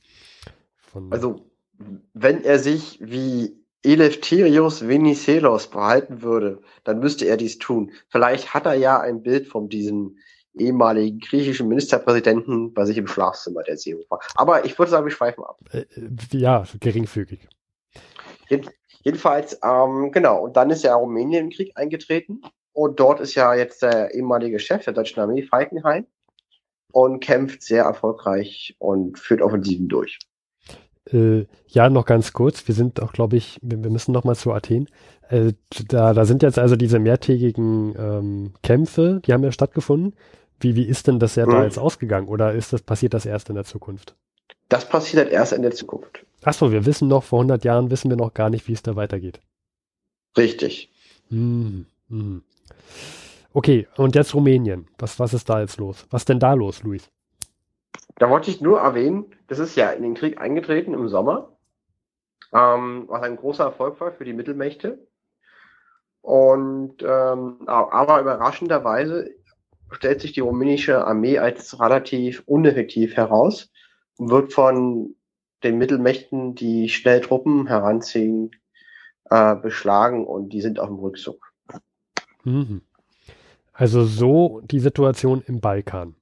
Von, 0.78 1.12
Also, 1.12 1.42
wenn 2.14 2.44
er 2.44 2.60
sich 2.60 3.00
wie 3.02 3.66
Eleftherios 3.84 4.88
Venizelos 4.88 5.66
verhalten 5.66 6.22
würde, 6.22 6.62
dann 6.84 7.00
müsste 7.00 7.26
er 7.26 7.38
dies 7.38 7.60
tun. 7.60 7.92
Vielleicht 8.10 8.54
hat 8.54 8.66
er 8.66 8.74
ja 8.74 9.00
ein 9.00 9.22
Bild 9.22 9.48
von 9.48 9.70
diesem 9.70 10.18
ehemaligen 10.58 11.20
griechischen 11.20 11.68
Ministerpräsidenten 11.68 12.74
bei 12.74 12.86
sich 12.86 12.98
im 12.98 13.08
Schlafzimmer 13.08 13.64
der 13.64 13.78
Seehofer. 13.78 14.20
Aber 14.36 14.66
ich 14.66 14.78
würde 14.80 14.90
sagen, 14.92 15.06
wir 15.06 15.12
schweifen 15.12 15.44
ab. 15.44 15.60
äh, 15.72 15.80
äh, 15.80 16.38
ja, 16.38 16.64
geringfügig. 16.80 17.48
Jedenfalls, 19.04 19.60
ähm, 19.64 20.12
genau, 20.12 20.44
und 20.44 20.58
dann 20.58 20.72
ist 20.72 20.84
ja 20.84 20.96
Rumänien 20.96 21.46
im 21.46 21.50
Krieg 21.52 21.74
eingetreten 21.76 22.42
und 22.74 23.00
dort 23.00 23.20
ist 23.20 23.36
ja 23.36 23.54
jetzt 23.54 23.84
der 23.84 24.14
ehemalige 24.16 24.60
Chef 24.60 24.84
der 24.84 24.94
deutschen 24.94 25.20
Armee, 25.20 25.44
Falkenhayn, 25.44 26.08
und 26.92 27.20
kämpft 27.20 27.62
sehr 27.62 27.84
erfolgreich 27.84 28.76
und 28.80 29.20
führt 29.20 29.42
Offensiven 29.42 29.88
durch. 29.88 30.20
Äh, 31.12 31.46
ja, 31.68 31.90
noch 31.90 32.06
ganz 32.06 32.34
kurz. 32.34 32.68
Wir 32.68 32.76
sind 32.76 33.02
auch, 33.02 33.14
glaube 33.14 33.38
ich, 33.38 33.60
wir, 33.62 33.84
wir 33.84 33.92
müssen 33.92 34.12
noch 34.12 34.24
mal 34.24 34.36
zu 34.36 34.52
Athen. 34.54 34.88
Äh, 35.30 35.54
da, 35.88 36.14
da 36.14 36.26
sind 36.26 36.44
jetzt 36.44 36.60
also 36.60 36.76
diese 36.76 37.00
mehrtägigen 37.00 37.96
ähm, 37.98 38.54
Kämpfe, 38.64 39.22
die 39.26 39.34
haben 39.34 39.44
ja 39.44 39.52
stattgefunden. 39.52 40.16
Wie, 40.60 40.76
wie 40.76 40.86
ist 40.86 41.08
denn 41.08 41.20
das 41.20 41.36
ja 41.36 41.46
da 41.46 41.58
Mhm. 41.60 41.64
jetzt 41.64 41.78
ausgegangen? 41.80 42.28
Oder 42.28 42.54
ist 42.54 42.74
das, 42.74 42.82
passiert 42.82 43.14
das 43.14 43.26
erst 43.26 43.50
in 43.50 43.56
der 43.56 43.66
Zukunft? 43.66 44.16
Das 44.70 44.88
passiert 44.88 45.24
halt 45.24 45.34
erst 45.34 45.54
in 45.54 45.62
der 45.62 45.72
Zukunft. 45.72 46.26
Achso, 46.44 46.72
wir 46.72 46.86
wissen 46.86 47.08
noch, 47.08 47.24
vor 47.24 47.40
100 47.40 47.64
Jahren 47.66 47.90
wissen 47.92 48.10
wir 48.10 48.18
noch 48.18 48.34
gar 48.34 48.50
nicht, 48.50 48.68
wie 48.68 48.74
es 48.74 48.82
da 48.84 48.96
weitergeht. 48.96 49.40
Richtig. 50.38 50.92
Hm, 51.30 51.86
hm. 52.10 52.44
Okay, 53.54 53.88
und 53.98 54.16
jetzt 54.16 54.34
Rumänien. 54.34 54.88
Was, 54.98 55.20
was 55.20 55.34
ist 55.34 55.50
da 55.50 55.62
jetzt 55.62 55.78
los? 55.78 56.06
Was 56.10 56.26
denn 56.26 56.40
da 56.40 56.54
los, 56.54 56.84
Luis? 56.84 57.10
Da 58.18 58.30
wollte 58.30 58.50
ich 58.50 58.62
nur 58.62 58.80
erwähnen, 58.80 59.36
das 59.48 59.60
ist 59.60 59.76
ja 59.76 59.90
in 59.92 60.04
den 60.04 60.14
Krieg 60.14 60.40
eingetreten 60.40 60.94
im 60.94 61.10
Sommer, 61.10 61.58
ähm, 62.54 63.06
was 63.08 63.24
ein 63.24 63.36
großer 63.36 63.66
Erfolg 63.66 64.00
war 64.00 64.12
für 64.12 64.26
die 64.26 64.34
Mittelmächte. 64.34 65.08
Und 66.22 67.04
ähm, 67.04 67.68
aber 67.68 68.22
überraschenderweise 68.22 69.30
stellt 69.92 70.22
sich 70.22 70.34
die 70.34 70.40
rumänische 70.40 71.06
Armee 71.06 71.38
als 71.38 71.80
relativ 71.80 72.42
uneffektiv 72.46 73.16
heraus 73.16 73.72
und 74.18 74.32
wird 74.32 74.54
von 74.54 75.16
den 75.64 75.78
Mittelmächten, 75.78 76.56
die 76.56 76.90
schnell 76.90 77.22
Truppen 77.22 77.68
heranziehen, 77.68 78.52
äh, 79.30 79.56
beschlagen 79.56 80.26
und 80.26 80.50
die 80.50 80.62
sind 80.62 80.80
auf 80.80 80.88
dem 80.88 81.00
Rückzug. 81.00 81.52
Mhm. 82.44 82.82
Also 83.74 84.06
so 84.06 84.62
die 84.64 84.80
Situation 84.80 85.44
im 85.46 85.60
Balkan. 85.60 86.16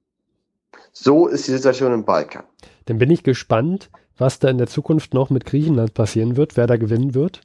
So 0.92 1.26
ist 1.26 1.46
die 1.48 1.52
Situation 1.52 1.92
im 1.92 2.04
Balkan. 2.04 2.44
Dann 2.86 2.98
bin 2.98 3.10
ich 3.10 3.22
gespannt, 3.22 3.90
was 4.16 4.38
da 4.38 4.48
in 4.48 4.58
der 4.58 4.66
Zukunft 4.66 5.14
noch 5.14 5.30
mit 5.30 5.44
Griechenland 5.44 5.94
passieren 5.94 6.36
wird, 6.36 6.56
wer 6.56 6.66
da 6.66 6.76
gewinnen 6.76 7.14
wird 7.14 7.40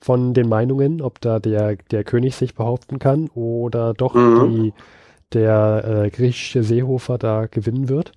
von 0.00 0.34
den 0.34 0.48
Meinungen, 0.48 1.00
ob 1.00 1.20
da 1.20 1.38
der, 1.38 1.76
der 1.90 2.04
König 2.04 2.36
sich 2.36 2.54
behaupten 2.54 2.98
kann 2.98 3.28
oder 3.34 3.94
doch 3.94 4.14
Mhm. 4.14 4.50
die, 4.50 4.74
der 5.32 6.04
äh, 6.04 6.10
griechische 6.10 6.62
Seehofer 6.62 7.18
da 7.18 7.46
gewinnen 7.46 7.88
wird. 7.88 8.12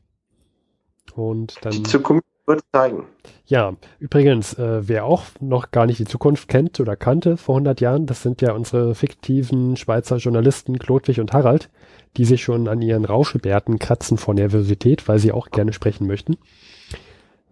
Und 1.16 1.56
dann, 1.62 1.72
Die 1.72 1.84
Zukunft 1.84 2.26
wird 2.50 2.64
zeigen. 2.74 3.06
ja, 3.46 3.76
übrigens, 4.00 4.56
äh, 4.56 4.88
wer 4.88 5.06
auch 5.06 5.24
noch 5.40 5.72
gar 5.72 5.86
nicht 5.86 6.00
die 6.00 6.06
Zukunft 6.06 6.50
kennt 6.50 6.80
oder 6.82 6.98
kannte 6.98 7.38
vor 7.38 7.56
100 7.56 7.80
Jahren, 7.80 8.06
das 8.06 8.22
sind 8.22 8.42
ja 8.42 8.52
unsere 8.52 8.96
fiktiven 8.96 9.78
Schweizer 9.78 10.18
Journalisten 10.18 10.78
Klodwig 10.78 11.22
und 11.22 11.32
Harald, 11.32 11.70
die 12.18 12.26
sich 12.26 12.44
schon 12.44 12.68
an 12.68 12.82
ihren 12.82 13.06
Rauschebärten 13.06 13.80
kratzen 13.80 14.18
vor 14.18 14.34
Nervosität, 14.34 15.08
weil 15.08 15.20
sie 15.20 15.32
auch 15.32 15.52
gerne 15.52 15.72
sprechen 15.72 16.08
möchten. 16.08 16.38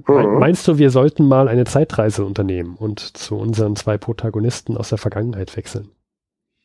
Mhm. 0.06 0.40
Meinst 0.40 0.68
du, 0.68 0.78
wir 0.78 0.90
sollten 0.90 1.26
mal 1.28 1.48
eine 1.48 1.64
Zeitreise 1.64 2.26
unternehmen 2.26 2.76
und 2.76 3.00
zu 3.00 3.38
unseren 3.38 3.76
zwei 3.78 3.98
Protagonisten 3.98 4.76
aus 4.76 4.90
der 4.90 4.98
Vergangenheit 4.98 5.56
wechseln? 5.56 5.90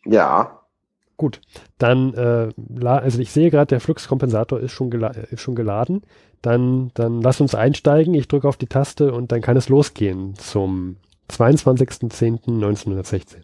Ja, 0.04 0.58
Gut, 1.22 1.40
dann, 1.78 2.14
äh, 2.14 2.48
also 2.84 3.20
ich 3.20 3.30
sehe 3.30 3.50
gerade, 3.50 3.66
der 3.66 3.78
Fluxkompensator 3.80 4.58
ist 4.58 4.72
schon, 4.72 4.90
gela 4.90 5.08
ist 5.30 5.40
schon 5.40 5.54
geladen. 5.54 6.02
Dann, 6.42 6.90
dann 6.94 7.22
lass 7.22 7.40
uns 7.40 7.54
einsteigen. 7.54 8.14
Ich 8.14 8.28
drücke 8.28 8.48
auf 8.48 8.56
die 8.56 8.66
Taste 8.66 9.14
und 9.14 9.32
dann 9.32 9.40
kann 9.40 9.56
es 9.56 9.68
losgehen 9.68 10.34
zum 10.34 10.96
22.10.1916. 11.30 13.36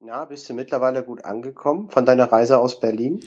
Na, 0.00 0.24
bist 0.24 0.48
du 0.48 0.54
mittlerweile 0.54 1.02
gut 1.02 1.24
angekommen 1.24 1.90
von 1.90 2.06
deiner 2.06 2.30
Reise 2.30 2.58
aus 2.58 2.78
Berlin? 2.78 3.20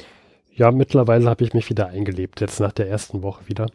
Ja, 0.59 0.73
mittlerweile 0.73 1.29
habe 1.29 1.45
ich 1.45 1.53
mich 1.53 1.69
wieder 1.69 1.87
eingelebt, 1.87 2.41
jetzt 2.41 2.59
nach 2.59 2.73
der 2.73 2.89
ersten 2.89 3.23
Woche 3.23 3.47
wieder. 3.47 3.67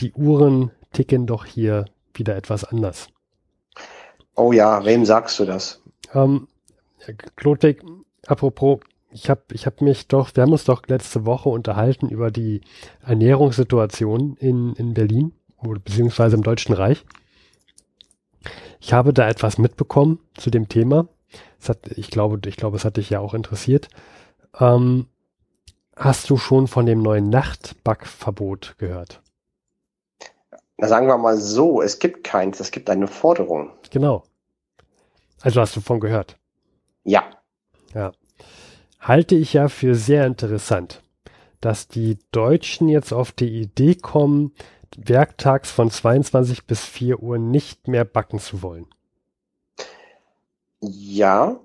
Die 0.00 0.12
Uhren 0.12 0.72
ticken 0.92 1.24
doch 1.24 1.44
hier 1.44 1.84
wieder 2.12 2.34
etwas 2.34 2.64
anders. 2.64 3.06
Oh 4.34 4.50
ja, 4.50 4.84
wem 4.84 5.04
sagst 5.04 5.38
du 5.38 5.44
das? 5.44 5.80
Ähm, 6.12 6.48
Klodwig, 7.36 7.84
apropos, 8.26 8.80
ich 9.12 9.30
habe 9.30 9.42
ich 9.52 9.66
hab 9.66 9.82
mich 9.82 10.08
doch, 10.08 10.34
wir 10.34 10.42
haben 10.42 10.50
uns 10.50 10.64
doch 10.64 10.82
letzte 10.88 11.26
Woche 11.26 11.48
unterhalten 11.48 12.08
über 12.08 12.32
die 12.32 12.62
Ernährungssituation 13.06 14.36
in, 14.38 14.72
in 14.72 14.94
Berlin 14.94 15.32
oder 15.58 15.78
beziehungsweise 15.78 16.34
im 16.34 16.42
Deutschen 16.42 16.74
Reich. 16.74 17.04
Ich 18.80 18.92
habe 18.92 19.12
da 19.12 19.28
etwas 19.28 19.58
mitbekommen 19.58 20.18
zu 20.36 20.50
dem 20.50 20.68
Thema. 20.68 21.06
Hat, 21.68 21.86
ich 21.94 22.10
glaube, 22.10 22.40
ich 22.48 22.56
glaube, 22.56 22.78
es 22.78 22.84
hat 22.84 22.96
dich 22.96 23.10
ja 23.10 23.20
auch 23.20 23.32
interessiert. 23.32 23.88
Ähm, 24.58 25.06
hast 25.96 26.30
du 26.30 26.36
schon 26.36 26.66
von 26.66 26.86
dem 26.86 27.02
neuen 27.02 27.28
Nachtbackverbot 27.28 28.76
gehört? 28.78 29.22
Na, 30.76 30.88
sagen 30.88 31.06
wir 31.06 31.18
mal 31.18 31.36
so, 31.36 31.82
es 31.82 31.98
gibt 31.98 32.24
keins, 32.24 32.60
es 32.60 32.70
gibt 32.70 32.90
eine 32.90 33.06
Forderung. 33.06 33.70
Genau. 33.90 34.24
Also 35.40 35.60
hast 35.60 35.76
du 35.76 35.80
von 35.80 36.00
gehört. 36.00 36.36
Ja, 37.04 37.22
halte 39.04 39.34
ich 39.34 39.52
ja 39.52 39.68
für 39.68 39.94
sehr 39.94 40.26
interessant, 40.26 41.02
dass 41.60 41.88
die 41.88 42.18
Deutschen 42.32 42.88
jetzt 42.88 43.12
auf 43.12 43.32
die 43.32 43.60
Idee 43.60 43.94
kommen, 43.94 44.52
werktags 44.96 45.70
von 45.70 45.90
22 45.90 46.66
bis 46.66 46.84
4 46.84 47.20
Uhr 47.22 47.38
nicht 47.38 47.88
mehr 47.88 48.04
backen 48.04 48.38
zu 48.38 48.62
wollen. 48.62 48.86
ja. 50.80 51.60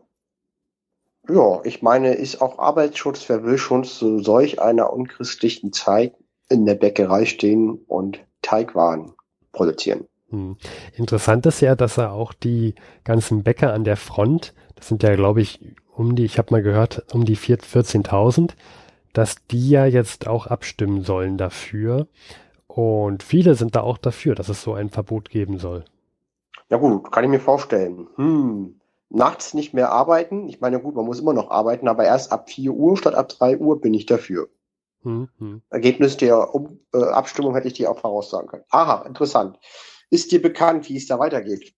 Ja, 1.29 1.61
ich 1.63 1.81
meine, 1.81 2.13
ist 2.13 2.41
auch 2.41 2.57
Arbeitsschutz, 2.57 3.29
wer 3.29 3.43
will 3.43 3.57
schon 3.57 3.83
zu 3.83 4.19
solch 4.19 4.59
einer 4.61 4.91
unchristlichen 4.91 5.71
Zeit 5.71 6.15
in 6.49 6.65
der 6.65 6.75
Bäckerei 6.75 7.25
stehen 7.25 7.79
und 7.87 8.19
Teigwaren 8.41 9.13
produzieren. 9.51 10.07
Hm. 10.29 10.57
Interessant 10.95 11.45
ist 11.45 11.61
ja, 11.61 11.75
dass 11.75 11.97
er 11.97 12.13
auch 12.13 12.33
die 12.33 12.75
ganzen 13.03 13.43
Bäcker 13.43 13.73
an 13.73 13.83
der 13.83 13.97
Front, 13.97 14.53
das 14.75 14.87
sind 14.87 15.03
ja, 15.03 15.15
glaube 15.15 15.41
ich, 15.41 15.59
um 15.95 16.15
die, 16.15 16.25
ich 16.25 16.37
habe 16.37 16.51
mal 16.51 16.63
gehört, 16.63 17.05
um 17.13 17.25
die 17.25 17.35
4 17.35 17.59
14.000, 17.59 18.51
dass 19.13 19.35
die 19.51 19.69
ja 19.69 19.85
jetzt 19.85 20.27
auch 20.27 20.47
abstimmen 20.47 21.03
sollen 21.03 21.37
dafür. 21.37 22.07
Und 22.67 23.23
viele 23.23 23.55
sind 23.55 23.75
da 23.75 23.81
auch 23.81 23.97
dafür, 23.97 24.35
dass 24.35 24.49
es 24.49 24.61
so 24.61 24.73
ein 24.73 24.89
Verbot 24.89 25.29
geben 25.29 25.57
soll. 25.57 25.85
Ja 26.69 26.77
gut, 26.77 27.11
kann 27.11 27.23
ich 27.23 27.29
mir 27.29 27.39
vorstellen. 27.39 28.07
Hm. 28.15 28.78
Nachts 29.09 29.53
nicht 29.53 29.73
mehr 29.73 29.91
arbeiten. 29.91 30.47
Ich 30.47 30.61
meine, 30.61 30.79
gut, 30.79 30.95
man 30.95 31.05
muss 31.05 31.19
immer 31.19 31.33
noch 31.33 31.49
arbeiten, 31.49 31.87
aber 31.87 32.05
erst 32.05 32.31
ab 32.31 32.49
4 32.49 32.71
Uhr 32.71 32.95
statt 32.97 33.15
ab 33.15 33.29
3 33.29 33.57
Uhr 33.57 33.81
bin 33.81 33.93
ich 33.93 34.05
dafür. 34.05 34.49
Hm, 35.01 35.29
hm. 35.37 35.61
Ergebnis 35.69 36.17
der 36.17 36.53
um 36.53 36.79
äh, 36.93 37.03
Abstimmung 37.03 37.55
hätte 37.55 37.67
ich 37.67 37.73
dir 37.73 37.89
auch 37.89 37.99
voraussagen 37.99 38.47
können. 38.47 38.65
Aha, 38.69 39.05
interessant. 39.07 39.57
Ist 40.09 40.31
dir 40.31 40.41
bekannt, 40.41 40.89
wie 40.89 40.97
es 40.97 41.07
da 41.07 41.19
weitergeht? 41.19 41.73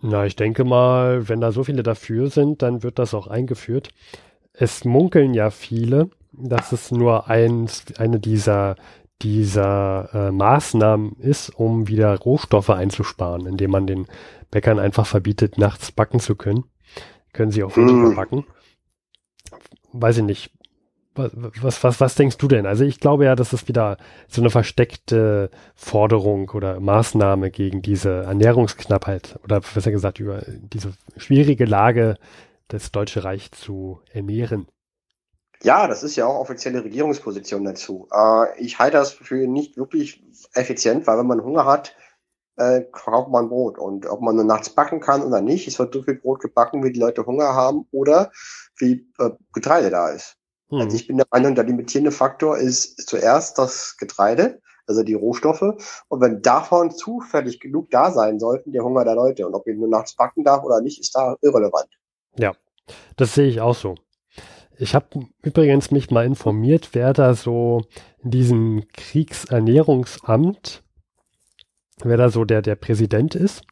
Na, 0.00 0.24
ich 0.26 0.36
denke 0.36 0.64
mal, 0.64 1.28
wenn 1.28 1.40
da 1.40 1.52
so 1.52 1.64
viele 1.64 1.82
dafür 1.82 2.30
sind, 2.30 2.62
dann 2.62 2.82
wird 2.82 2.98
das 2.98 3.14
auch 3.14 3.26
eingeführt. 3.26 3.90
Es 4.52 4.84
munkeln 4.84 5.34
ja 5.34 5.50
viele, 5.50 6.10
dass 6.32 6.72
es 6.72 6.90
nur 6.90 7.28
eins, 7.28 7.84
eine 7.98 8.20
dieser, 8.20 8.76
dieser 9.22 10.08
äh, 10.12 10.30
Maßnahmen 10.30 11.16
ist, 11.18 11.50
um 11.50 11.88
wieder 11.88 12.16
Rohstoffe 12.16 12.70
einzusparen, 12.70 13.46
indem 13.46 13.72
man 13.72 13.86
den 13.86 14.06
Bäckern 14.50 14.78
einfach 14.78 15.06
verbietet, 15.06 15.58
nachts 15.58 15.92
backen 15.92 16.20
zu 16.20 16.36
können. 16.36 16.64
Können 17.32 17.50
sie 17.50 17.62
auch 17.62 17.76
weniger 17.76 18.10
mm. 18.10 18.14
backen. 18.14 18.46
Weiß 19.92 20.18
ich 20.18 20.24
nicht. 20.24 20.50
Was, 21.14 21.82
was, 21.82 22.00
was 22.00 22.14
denkst 22.14 22.38
du 22.38 22.46
denn? 22.46 22.64
Also 22.64 22.84
ich 22.84 23.00
glaube 23.00 23.24
ja, 23.24 23.34
das 23.34 23.52
ist 23.52 23.66
wieder 23.66 23.96
so 24.28 24.40
eine 24.40 24.50
versteckte 24.50 25.50
Forderung 25.74 26.50
oder 26.50 26.78
Maßnahme 26.78 27.50
gegen 27.50 27.82
diese 27.82 28.22
Ernährungsknappheit 28.22 29.36
oder 29.42 29.60
besser 29.60 29.90
gesagt 29.90 30.20
über 30.20 30.44
diese 30.46 30.92
schwierige 31.16 31.64
Lage 31.64 32.18
das 32.68 32.92
Deutsche 32.92 33.24
Reich 33.24 33.50
zu 33.50 34.00
ernähren. 34.12 34.68
Ja, 35.62 35.88
das 35.88 36.02
ist 36.02 36.16
ja 36.16 36.26
auch 36.26 36.38
offizielle 36.38 36.84
Regierungsposition 36.84 37.64
dazu. 37.64 38.08
Äh, 38.12 38.60
ich 38.60 38.78
halte 38.78 38.96
das 38.96 39.12
für 39.12 39.46
nicht 39.46 39.76
wirklich 39.76 40.22
effizient, 40.54 41.06
weil 41.06 41.18
wenn 41.18 41.26
man 41.26 41.42
Hunger 41.42 41.64
hat, 41.64 41.96
äh, 42.56 42.82
kauft 42.92 43.30
man 43.30 43.48
Brot. 43.48 43.78
Und 43.78 44.06
ob 44.06 44.20
man 44.20 44.36
nur 44.36 44.44
nachts 44.44 44.70
backen 44.70 45.00
kann 45.00 45.22
oder 45.22 45.40
nicht, 45.40 45.66
es 45.66 45.78
wird 45.78 45.94
so 45.94 46.02
viel 46.02 46.16
Brot 46.16 46.40
gebacken, 46.40 46.82
wie 46.84 46.92
die 46.92 47.00
Leute 47.00 47.26
Hunger 47.26 47.54
haben 47.54 47.86
oder 47.90 48.30
wie 48.76 49.08
äh, 49.18 49.30
Getreide 49.52 49.90
da 49.90 50.10
ist. 50.10 50.36
Mhm. 50.70 50.80
Also 50.80 50.96
ich 50.96 51.06
bin 51.06 51.16
der 51.16 51.26
Meinung, 51.30 51.54
der 51.54 51.64
limitierende 51.64 52.12
Faktor 52.12 52.58
ist 52.58 53.08
zuerst 53.08 53.58
das 53.58 53.96
Getreide, 53.96 54.60
also 54.86 55.02
die 55.02 55.14
Rohstoffe. 55.14 55.62
Und 56.08 56.20
wenn 56.20 56.42
davon 56.42 56.90
zufällig 56.90 57.58
genug 57.58 57.90
da 57.90 58.10
sein 58.10 58.38
sollten, 58.38 58.72
der 58.72 58.84
Hunger 58.84 59.04
der 59.04 59.14
Leute. 59.14 59.46
Und 59.46 59.54
ob 59.54 59.66
ich 59.66 59.76
nur 59.76 59.88
nachts 59.88 60.14
backen 60.14 60.44
darf 60.44 60.62
oder 60.62 60.80
nicht, 60.80 61.00
ist 61.00 61.14
da 61.14 61.36
irrelevant. 61.42 61.88
Ja, 62.36 62.52
das 63.16 63.34
sehe 63.34 63.48
ich 63.48 63.60
auch 63.60 63.74
so. 63.74 63.96
Ich 64.80 64.94
habe 64.94 65.26
übrigens 65.42 65.90
mich 65.90 66.10
mal 66.10 66.24
informiert, 66.24 66.90
wer 66.92 67.12
da 67.12 67.34
so 67.34 67.82
in 68.22 68.30
diesem 68.30 68.84
Kriegsernährungsamt, 68.92 70.84
wer 72.04 72.16
da 72.16 72.30
so 72.30 72.44
der, 72.44 72.62
der 72.62 72.76
Präsident 72.76 73.34
ist. 73.34 73.62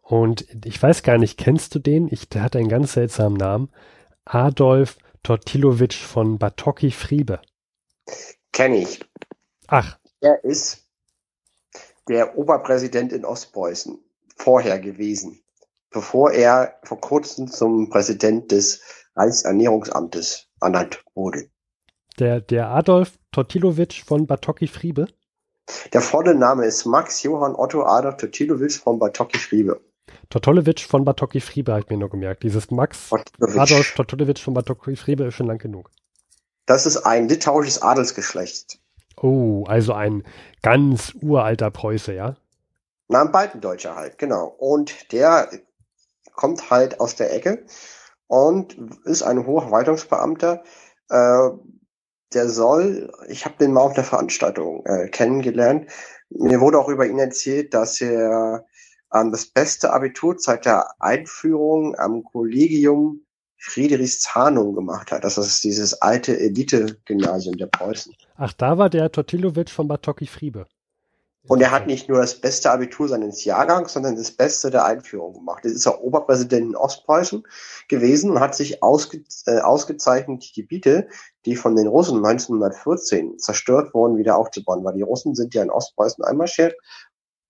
Und 0.00 0.46
ich 0.64 0.80
weiß 0.80 1.02
gar 1.02 1.18
nicht, 1.18 1.38
kennst 1.38 1.74
du 1.74 1.80
den? 1.80 2.08
Ich, 2.10 2.28
der 2.28 2.42
hat 2.42 2.54
einen 2.54 2.68
ganz 2.68 2.92
seltsamen 2.92 3.36
Namen. 3.36 3.70
Adolf 4.24 4.96
Tortilowitsch 5.24 6.00
von 6.00 6.38
Batocki 6.38 6.92
Friebe. 6.92 7.40
Kenne 8.52 8.78
ich. 8.78 9.00
Ach. 9.66 9.98
Er 10.20 10.44
ist 10.44 10.86
der 12.08 12.38
Oberpräsident 12.38 13.12
in 13.12 13.24
Ostpreußen 13.24 13.98
vorher 14.36 14.78
gewesen, 14.78 15.42
bevor 15.90 16.30
er 16.30 16.78
vor 16.84 17.00
kurzem 17.00 17.48
zum 17.48 17.90
Präsident 17.90 18.52
des 18.52 18.80
Reichsernährungsamtes 19.18 20.46
ernannt 20.60 21.04
wurde. 21.14 21.50
Der, 22.18 22.40
der 22.40 22.70
Adolf 22.70 23.18
Tortilowitsch 23.32 24.04
von 24.04 24.26
Batocki 24.26 24.66
Friebe? 24.66 25.06
Der 25.92 26.00
volle 26.00 26.34
Name 26.34 26.64
ist 26.64 26.86
Max 26.86 27.22
Johann 27.22 27.54
Otto 27.54 27.84
Adolf 27.84 28.16
Tortilowitsch 28.16 28.78
von 28.78 28.98
Batocki 28.98 29.38
Friebe. 29.38 29.80
Tortolewitsch 30.30 30.86
von 30.86 31.04
Batocki 31.04 31.40
Friebe 31.40 31.72
habe 31.72 31.82
ich 31.82 31.90
mir 31.90 31.98
nur 31.98 32.10
gemerkt. 32.10 32.42
Dieses 32.42 32.70
Max 32.70 33.10
Adolf 33.40 33.94
Tortolewitsch 33.94 34.42
von 34.42 34.54
Batocki 34.54 34.96
Friebe 34.96 35.24
ist 35.24 35.34
schon 35.34 35.46
lang 35.46 35.58
genug. 35.58 35.90
Das 36.66 36.86
ist 36.86 36.98
ein 36.98 37.28
litauisches 37.28 37.82
Adelsgeschlecht. 37.82 38.78
Oh, 39.16 39.64
also 39.66 39.92
ein 39.94 40.24
ganz 40.62 41.14
uralter 41.20 41.70
Preuße, 41.70 42.14
ja? 42.14 42.36
Na, 43.08 43.22
ein 43.22 43.32
Baltendeutscher 43.32 43.96
halt, 43.96 44.18
genau. 44.18 44.46
Und 44.46 45.12
der 45.12 45.50
kommt 46.34 46.70
halt 46.70 47.00
aus 47.00 47.16
der 47.16 47.34
Ecke 47.34 47.64
und 48.28 48.76
ist 49.04 49.22
ein 49.22 49.46
hoher. 49.46 50.62
Äh, 51.10 51.50
der 52.34 52.48
soll, 52.48 53.10
ich 53.28 53.44
habe 53.44 53.56
den 53.58 53.72
mal 53.72 53.80
auf 53.80 53.94
der 53.94 54.04
Veranstaltung 54.04 54.84
äh, 54.84 55.08
kennengelernt. 55.08 55.90
Mir 56.28 56.60
wurde 56.60 56.78
auch 56.78 56.88
über 56.88 57.06
ihn 57.06 57.18
erzählt, 57.18 57.72
dass 57.72 58.00
er 58.00 58.66
ähm, 59.12 59.32
das 59.32 59.46
beste 59.46 59.92
Abitur 59.92 60.36
seit 60.38 60.66
der 60.66 60.90
Einführung 61.00 61.96
am 61.96 62.22
Kollegium 62.22 63.22
Friedrichshahnung 63.56 64.74
gemacht 64.74 65.10
hat. 65.10 65.24
Das 65.24 65.36
ist 65.38 65.64
dieses 65.64 66.00
alte 66.00 66.38
Elite-Gymnasium 66.38 67.56
der 67.56 67.66
Preußen. 67.66 68.14
Ach, 68.36 68.52
da 68.52 68.78
war 68.78 68.88
der 68.88 69.10
Tortilowitsch 69.10 69.72
von 69.72 69.88
Batocki 69.88 70.26
Friebe. 70.26 70.66
Und 71.48 71.60
er 71.60 71.70
hat 71.70 71.86
nicht 71.86 72.08
nur 72.08 72.20
das 72.20 72.40
beste 72.40 72.70
Abitur 72.70 73.08
seines 73.08 73.44
Jahrgangs, 73.44 73.92
sondern 73.92 74.16
das 74.16 74.30
Beste 74.30 74.70
der 74.70 74.84
Einführung 74.84 75.32
gemacht. 75.32 75.64
Jetzt 75.64 75.74
ist 75.74 75.86
er 75.86 76.02
Oberpräsident 76.02 76.66
in 76.68 76.76
Ostpreußen 76.76 77.42
gewesen 77.88 78.30
und 78.30 78.40
hat 78.40 78.54
sich 78.54 78.82
ausge, 78.82 79.24
äh, 79.46 79.60
ausgezeichnet, 79.60 80.44
die 80.44 80.60
Gebiete, 80.60 81.08
die 81.46 81.56
von 81.56 81.74
den 81.74 81.86
Russen 81.86 82.18
1914 82.18 83.38
zerstört 83.38 83.94
wurden, 83.94 84.18
wieder 84.18 84.36
aufzubauen. 84.36 84.84
Weil 84.84 84.94
die 84.94 85.02
Russen 85.02 85.34
sind 85.34 85.54
ja 85.54 85.62
in 85.62 85.70
Ostpreußen 85.70 86.22
einmarschiert 86.22 86.74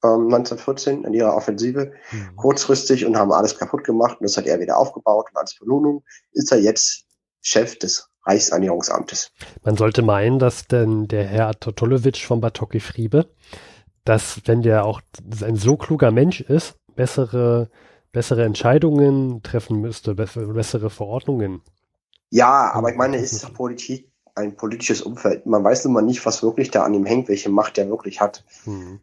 1914 0.02 0.98
ähm, 0.98 1.04
in 1.06 1.14
ihrer 1.14 1.34
Offensive 1.34 1.92
mhm. 2.12 2.36
kurzfristig 2.36 3.04
und 3.04 3.16
haben 3.16 3.32
alles 3.32 3.58
kaputt 3.58 3.84
gemacht 3.84 4.20
und 4.20 4.24
das 4.24 4.36
hat 4.36 4.46
er 4.46 4.60
wieder 4.60 4.78
aufgebaut 4.78 5.26
und 5.30 5.36
als 5.36 5.56
Belohnung 5.58 6.04
ist 6.32 6.52
er 6.52 6.58
jetzt 6.58 7.04
Chef 7.40 7.78
des 7.78 8.08
Reichsernährungsamtes. 8.24 9.32
Man 9.64 9.76
sollte 9.76 10.02
meinen, 10.02 10.38
dass 10.38 10.66
denn 10.66 11.08
der 11.08 11.24
Herr 11.24 11.58
Totolowitsch 11.58 12.26
von 12.26 12.40
Batocki 12.40 12.80
Friebe, 12.80 13.28
dass 14.04 14.40
wenn 14.46 14.62
der 14.62 14.84
auch 14.84 15.00
ein 15.42 15.56
so 15.56 15.76
kluger 15.76 16.10
Mensch 16.10 16.40
ist, 16.40 16.76
bessere, 16.94 17.70
bessere 18.12 18.44
Entscheidungen 18.44 19.42
treffen 19.42 19.80
müsste, 19.80 20.14
bessere 20.14 20.90
Verordnungen. 20.90 21.62
Ja, 22.30 22.72
aber 22.72 22.90
ich 22.90 22.96
meine, 22.96 23.16
es 23.16 23.32
ist 23.32 23.54
Politik 23.54 24.08
ein 24.38 24.56
politisches 24.56 25.02
Umfeld. 25.02 25.46
Man 25.46 25.64
weiß 25.64 25.84
immer 25.84 26.00
nicht, 26.00 26.24
was 26.24 26.42
wirklich 26.42 26.70
da 26.70 26.84
an 26.84 26.94
ihm 26.94 27.04
hängt, 27.04 27.28
welche 27.28 27.50
Macht 27.50 27.76
der 27.76 27.88
wirklich 27.88 28.20
hat. 28.20 28.44
Mhm. 28.64 29.00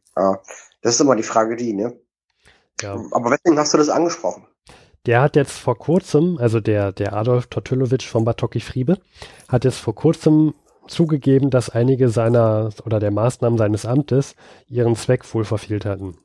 Das 0.81 0.95
ist 0.95 1.01
immer 1.01 1.15
die 1.15 1.23
Frage, 1.23 1.55
die, 1.55 1.73
ne? 1.73 1.99
Ja. 2.81 2.93
Aber 3.11 3.31
weswegen 3.31 3.59
hast 3.59 3.73
du 3.73 3.77
das 3.77 3.89
angesprochen? 3.89 4.47
Der 5.05 5.21
hat 5.21 5.35
jetzt 5.35 5.57
vor 5.57 5.77
kurzem, 5.77 6.37
also 6.39 6.59
der, 6.59 6.91
der 6.91 7.13
Adolf 7.13 7.47
Tortylowitsch 7.47 8.07
von 8.07 8.25
Batocki 8.25 8.59
Friebe, 8.59 8.97
hat 9.47 9.65
jetzt 9.65 9.77
vor 9.77 9.93
kurzem 9.93 10.55
zugegeben, 10.87 11.49
dass 11.49 11.69
einige 11.69 12.09
seiner 12.09 12.69
oder 12.85 12.99
der 12.99 13.11
Maßnahmen 13.11 13.57
seines 13.57 13.85
Amtes 13.85 14.35
ihren 14.67 14.95
Zweck 14.95 15.33
wohl 15.33 15.45
verfehlt 15.45 15.85
hatten. 15.85 16.17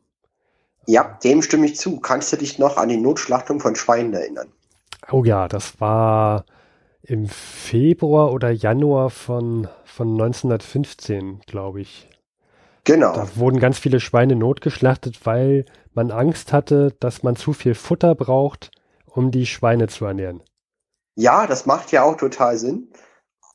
Ja, 0.86 1.18
dem 1.22 1.42
stimme 1.42 1.66
ich 1.66 1.76
zu. 1.76 2.00
Kannst 2.00 2.32
du 2.32 2.36
dich 2.36 2.58
noch 2.58 2.76
an 2.76 2.88
die 2.88 2.96
Notschlachtung 2.96 3.60
von 3.60 3.76
Schweinen 3.76 4.14
erinnern? 4.14 4.48
Oh 5.10 5.24
ja, 5.24 5.48
das 5.48 5.80
war 5.80 6.44
im 7.02 7.26
Februar 7.28 8.32
oder 8.32 8.50
Januar 8.50 9.10
von, 9.10 9.68
von 9.84 10.12
1915, 10.12 11.40
glaube 11.46 11.80
ich. 11.80 12.08
Genau. 12.84 13.14
Da 13.14 13.28
wurden 13.36 13.60
ganz 13.60 13.78
viele 13.78 14.00
Schweine 14.00 14.36
notgeschlachtet, 14.36 15.26
weil 15.26 15.64
man 15.92 16.10
Angst 16.10 16.52
hatte, 16.52 16.94
dass 17.00 17.22
man 17.22 17.36
zu 17.36 17.52
viel 17.52 17.74
Futter 17.74 18.14
braucht, 18.14 18.70
um 19.06 19.30
die 19.30 19.46
Schweine 19.46 19.88
zu 19.88 20.04
ernähren. 20.04 20.42
Ja, 21.16 21.46
das 21.46 21.66
macht 21.66 21.92
ja 21.92 22.02
auch 22.02 22.16
total 22.16 22.56
Sinn. 22.56 22.88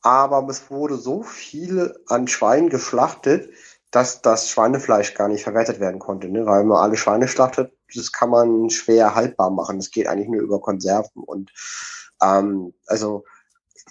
Aber 0.05 0.47
es 0.49 0.69
wurde 0.69 0.97
so 0.97 1.23
viel 1.23 1.97
an 2.05 2.27
Schweinen 2.27 2.69
geschlachtet, 2.69 3.49
dass 3.89 4.21
das 4.21 4.51
Schweinefleisch 4.51 5.15
gar 5.15 5.27
nicht 5.27 5.41
verwertet 5.41 5.79
werden 5.79 5.99
konnte. 5.99 6.27
Ne? 6.27 6.45
Weil 6.45 6.63
man 6.63 6.77
alle 6.77 6.95
Schweine 6.95 7.27
schlachtet, 7.27 7.73
das 7.91 8.11
kann 8.11 8.29
man 8.29 8.69
schwer 8.69 9.15
haltbar 9.15 9.49
machen. 9.49 9.79
Das 9.79 9.89
geht 9.89 10.05
eigentlich 10.05 10.29
nur 10.29 10.43
über 10.43 10.61
Konserven. 10.61 11.23
Und 11.23 11.51
ähm, 12.21 12.75
also 12.85 13.23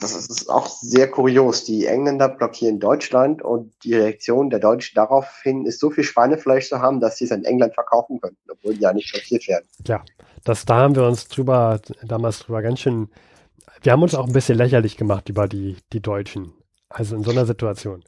das 0.01 0.15
ist 0.15 0.49
auch 0.49 0.69
sehr 0.69 1.11
kurios. 1.11 1.65
Die 1.65 1.87
Engländer 1.87 2.29
blockieren 2.29 2.79
Deutschland 2.79 3.43
und 3.43 3.73
die 3.83 3.95
Reaktion 3.95 4.51
der 4.51 4.61
Deutschen 4.61 4.95
daraufhin 4.95 5.67
ist 5.67 5.81
so 5.81 5.91
viel 5.91 6.05
Schweinefleisch 6.05 6.69
zu 6.69 6.79
haben, 6.79 7.01
dass 7.01 7.19
sie 7.19 7.25
es 7.25 7.33
in 7.33 7.45
England 7.45 7.75
verkaufen 7.75 8.21
könnten, 8.21 8.51
obwohl 8.53 8.75
die 8.75 8.83
ja 8.83 8.93
nicht 8.93 9.11
blockiert 9.13 9.49
werden. 9.49 9.67
Ja, 9.85 10.05
das, 10.45 10.65
da 10.65 10.77
haben 10.77 10.95
wir 10.95 11.09
uns 11.09 11.27
drüber, 11.27 11.81
damals 12.05 12.39
drüber 12.39 12.63
ganz 12.63 12.79
schön, 12.79 13.09
wir 13.83 13.93
haben 13.93 14.03
uns 14.03 14.15
auch 14.15 14.27
ein 14.27 14.33
bisschen 14.33 14.59
lächerlich 14.59 14.97
gemacht 14.97 15.29
über 15.29 15.49
die, 15.49 15.77
die 15.93 16.01
Deutschen. 16.01 16.53
Also 16.89 17.17
in 17.17 17.25
so 17.25 17.33
einer 17.33 17.47
Situation. 17.47 18.05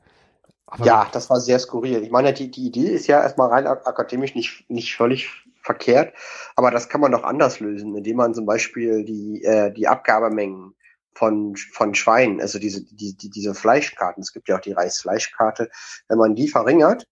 Aber 0.66 0.84
ja, 0.84 1.08
das 1.12 1.30
war 1.30 1.40
sehr 1.40 1.58
skurril. 1.58 2.02
Ich 2.02 2.10
meine, 2.10 2.32
die, 2.32 2.50
die 2.50 2.66
Idee 2.66 2.88
ist 2.88 3.06
ja 3.06 3.22
erstmal 3.22 3.48
rein 3.48 3.66
akademisch 3.66 4.34
nicht, 4.34 4.68
nicht 4.68 4.96
völlig 4.96 5.28
verkehrt, 5.62 6.14
aber 6.54 6.70
das 6.70 6.88
kann 6.88 7.00
man 7.00 7.12
doch 7.12 7.24
anders 7.24 7.60
lösen, 7.60 7.96
indem 7.96 8.16
man 8.16 8.34
zum 8.34 8.46
Beispiel 8.46 9.04
die, 9.04 9.42
äh, 9.42 9.72
die 9.72 9.88
Abgabemengen 9.88 10.74
von, 11.12 11.56
von 11.56 11.94
Schweinen, 11.94 12.40
also 12.40 12.58
diese, 12.58 12.84
die, 12.84 13.16
die, 13.16 13.30
diese 13.30 13.54
Fleischkarten, 13.54 14.22
es 14.22 14.32
gibt 14.32 14.48
ja 14.48 14.56
auch 14.56 14.60
die 14.60 14.72
Reisfleischkarte, 14.72 15.70
wenn 16.08 16.18
man 16.18 16.34
die 16.34 16.48
verringert, 16.48 17.06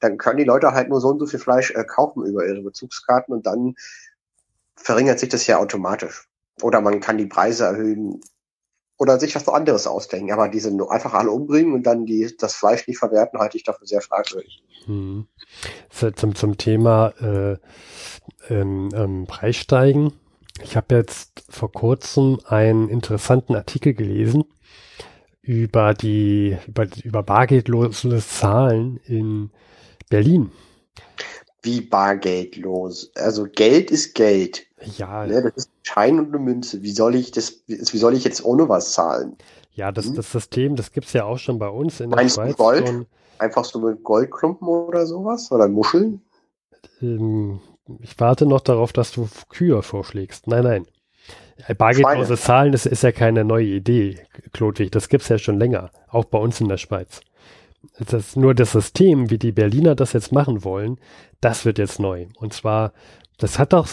dann 0.00 0.16
können 0.16 0.38
die 0.38 0.44
Leute 0.44 0.72
halt 0.72 0.88
nur 0.88 1.00
so 1.00 1.08
und 1.08 1.20
so 1.20 1.26
viel 1.26 1.38
Fleisch 1.38 1.70
äh, 1.72 1.84
kaufen 1.84 2.24
über 2.24 2.46
ihre 2.46 2.62
Bezugskarten 2.62 3.34
und 3.34 3.46
dann 3.46 3.74
verringert 4.76 5.18
sich 5.18 5.28
das 5.28 5.46
ja 5.46 5.58
automatisch. 5.58 6.29
Oder 6.62 6.80
man 6.80 7.00
kann 7.00 7.18
die 7.18 7.26
Preise 7.26 7.64
erhöhen 7.64 8.20
oder 8.98 9.18
sich 9.18 9.34
was 9.34 9.48
anderes 9.48 9.86
ausdenken. 9.86 10.32
Aber 10.32 10.48
diese 10.48 10.70
nur 10.70 10.92
einfach 10.92 11.14
alle 11.14 11.30
umbringen 11.30 11.72
und 11.74 11.84
dann 11.84 12.06
die, 12.06 12.34
das 12.38 12.54
Fleisch 12.54 12.86
nicht 12.86 12.98
verwerten, 12.98 13.38
halte 13.38 13.56
ich 13.56 13.64
dafür 13.64 13.86
sehr 13.86 14.00
fragwürdig. 14.00 14.62
Hm. 14.86 15.26
Zum, 16.16 16.34
zum 16.34 16.58
Thema 16.58 17.08
äh, 17.20 17.56
ähm, 18.48 18.88
ähm, 18.94 19.26
Preissteigen 19.26 20.12
ich 20.62 20.76
habe 20.76 20.94
jetzt 20.94 21.44
vor 21.48 21.72
kurzem 21.72 22.38
einen 22.44 22.88
interessanten 22.88 23.54
Artikel 23.54 23.94
gelesen 23.94 24.44
über 25.42 25.94
die, 25.94 26.56
über, 26.66 26.86
über 27.02 27.22
bargeldlose 27.22 28.18
Zahlen 28.18 28.98
in 29.04 29.50
Berlin. 30.10 30.52
Wie 31.62 31.80
bargeldlos? 31.82 33.10
Also 33.16 33.46
Geld 33.50 33.90
ist 33.90 34.14
Geld. 34.14 34.66
Ja, 34.96 35.26
Ne? 35.26 35.42
Das 35.42 35.52
ist 35.56 35.68
ein 35.68 35.84
Schein 35.84 36.18
und 36.18 36.28
eine 36.28 36.38
Münze. 36.38 36.82
Wie 36.82 36.92
soll 36.92 37.14
ich 37.14 37.30
das, 37.32 37.62
wie 37.66 37.98
soll 37.98 38.14
ich 38.14 38.24
jetzt 38.24 38.44
ohne 38.44 38.68
was 38.68 38.92
zahlen? 38.92 39.36
ja, 39.74 39.92
das, 39.92 40.06
Mhm. 40.06 40.14
das 40.16 40.30
System, 40.32 40.76
das 40.76 40.92
gibt's 40.92 41.12
ja 41.12 41.24
auch 41.24 41.38
schon 41.38 41.58
bei 41.58 41.68
uns 41.68 42.00
in 42.00 42.10
Meinst 42.10 42.36
du 42.36 42.40
der 42.42 42.48
Schweiz. 42.48 42.56
Gold? 42.56 42.86
So 42.86 42.92
ein, 42.92 43.06
Einfach 43.38 43.64
so 43.64 43.78
mit 43.80 44.02
Goldklumpen 44.04 44.68
oder 44.68 45.06
sowas? 45.06 45.50
Oder 45.52 45.66
Muscheln? 45.68 46.20
ähm, 47.02 47.60
ich 48.00 48.18
warte 48.20 48.46
noch 48.46 48.60
darauf, 48.60 48.92
dass 48.92 49.12
du 49.12 49.28
Kühe 49.48 49.82
vorschlägst. 49.82 50.46
Nein, 50.46 50.64
nein. 50.64 50.86
Äh, 51.66 51.74
Bargeldlose. 51.74 52.36
Zahlen, 52.36 52.72
das 52.72 52.86
ist 52.86 53.02
ja 53.02 53.12
keine 53.12 53.44
neue 53.44 53.66
Idee, 53.66 54.18
Klodwig. 54.52 54.92
Das 54.92 55.08
gibt's 55.08 55.28
ja 55.28 55.38
schon 55.38 55.58
länger, 55.58 55.90
auch 56.08 56.24
bei 56.26 56.38
uns 56.38 56.60
in 56.60 56.68
der 56.68 56.76
Schweiz. 56.78 57.20
Das 57.98 58.12
ist 58.12 58.36
nur 58.36 58.54
das 58.54 58.72
System, 58.72 59.30
wie 59.30 59.38
die 59.38 59.52
Berliner 59.52 59.94
das 59.94 60.12
jetzt 60.12 60.32
machen 60.32 60.64
wollen, 60.64 60.98
das 61.40 61.64
wird 61.64 61.78
jetzt 61.78 62.00
neu. 62.00 62.26
Und 62.36 62.52
zwar, 62.52 62.92
das 63.38 63.58
hat 63.58 63.72
doch 63.72 63.88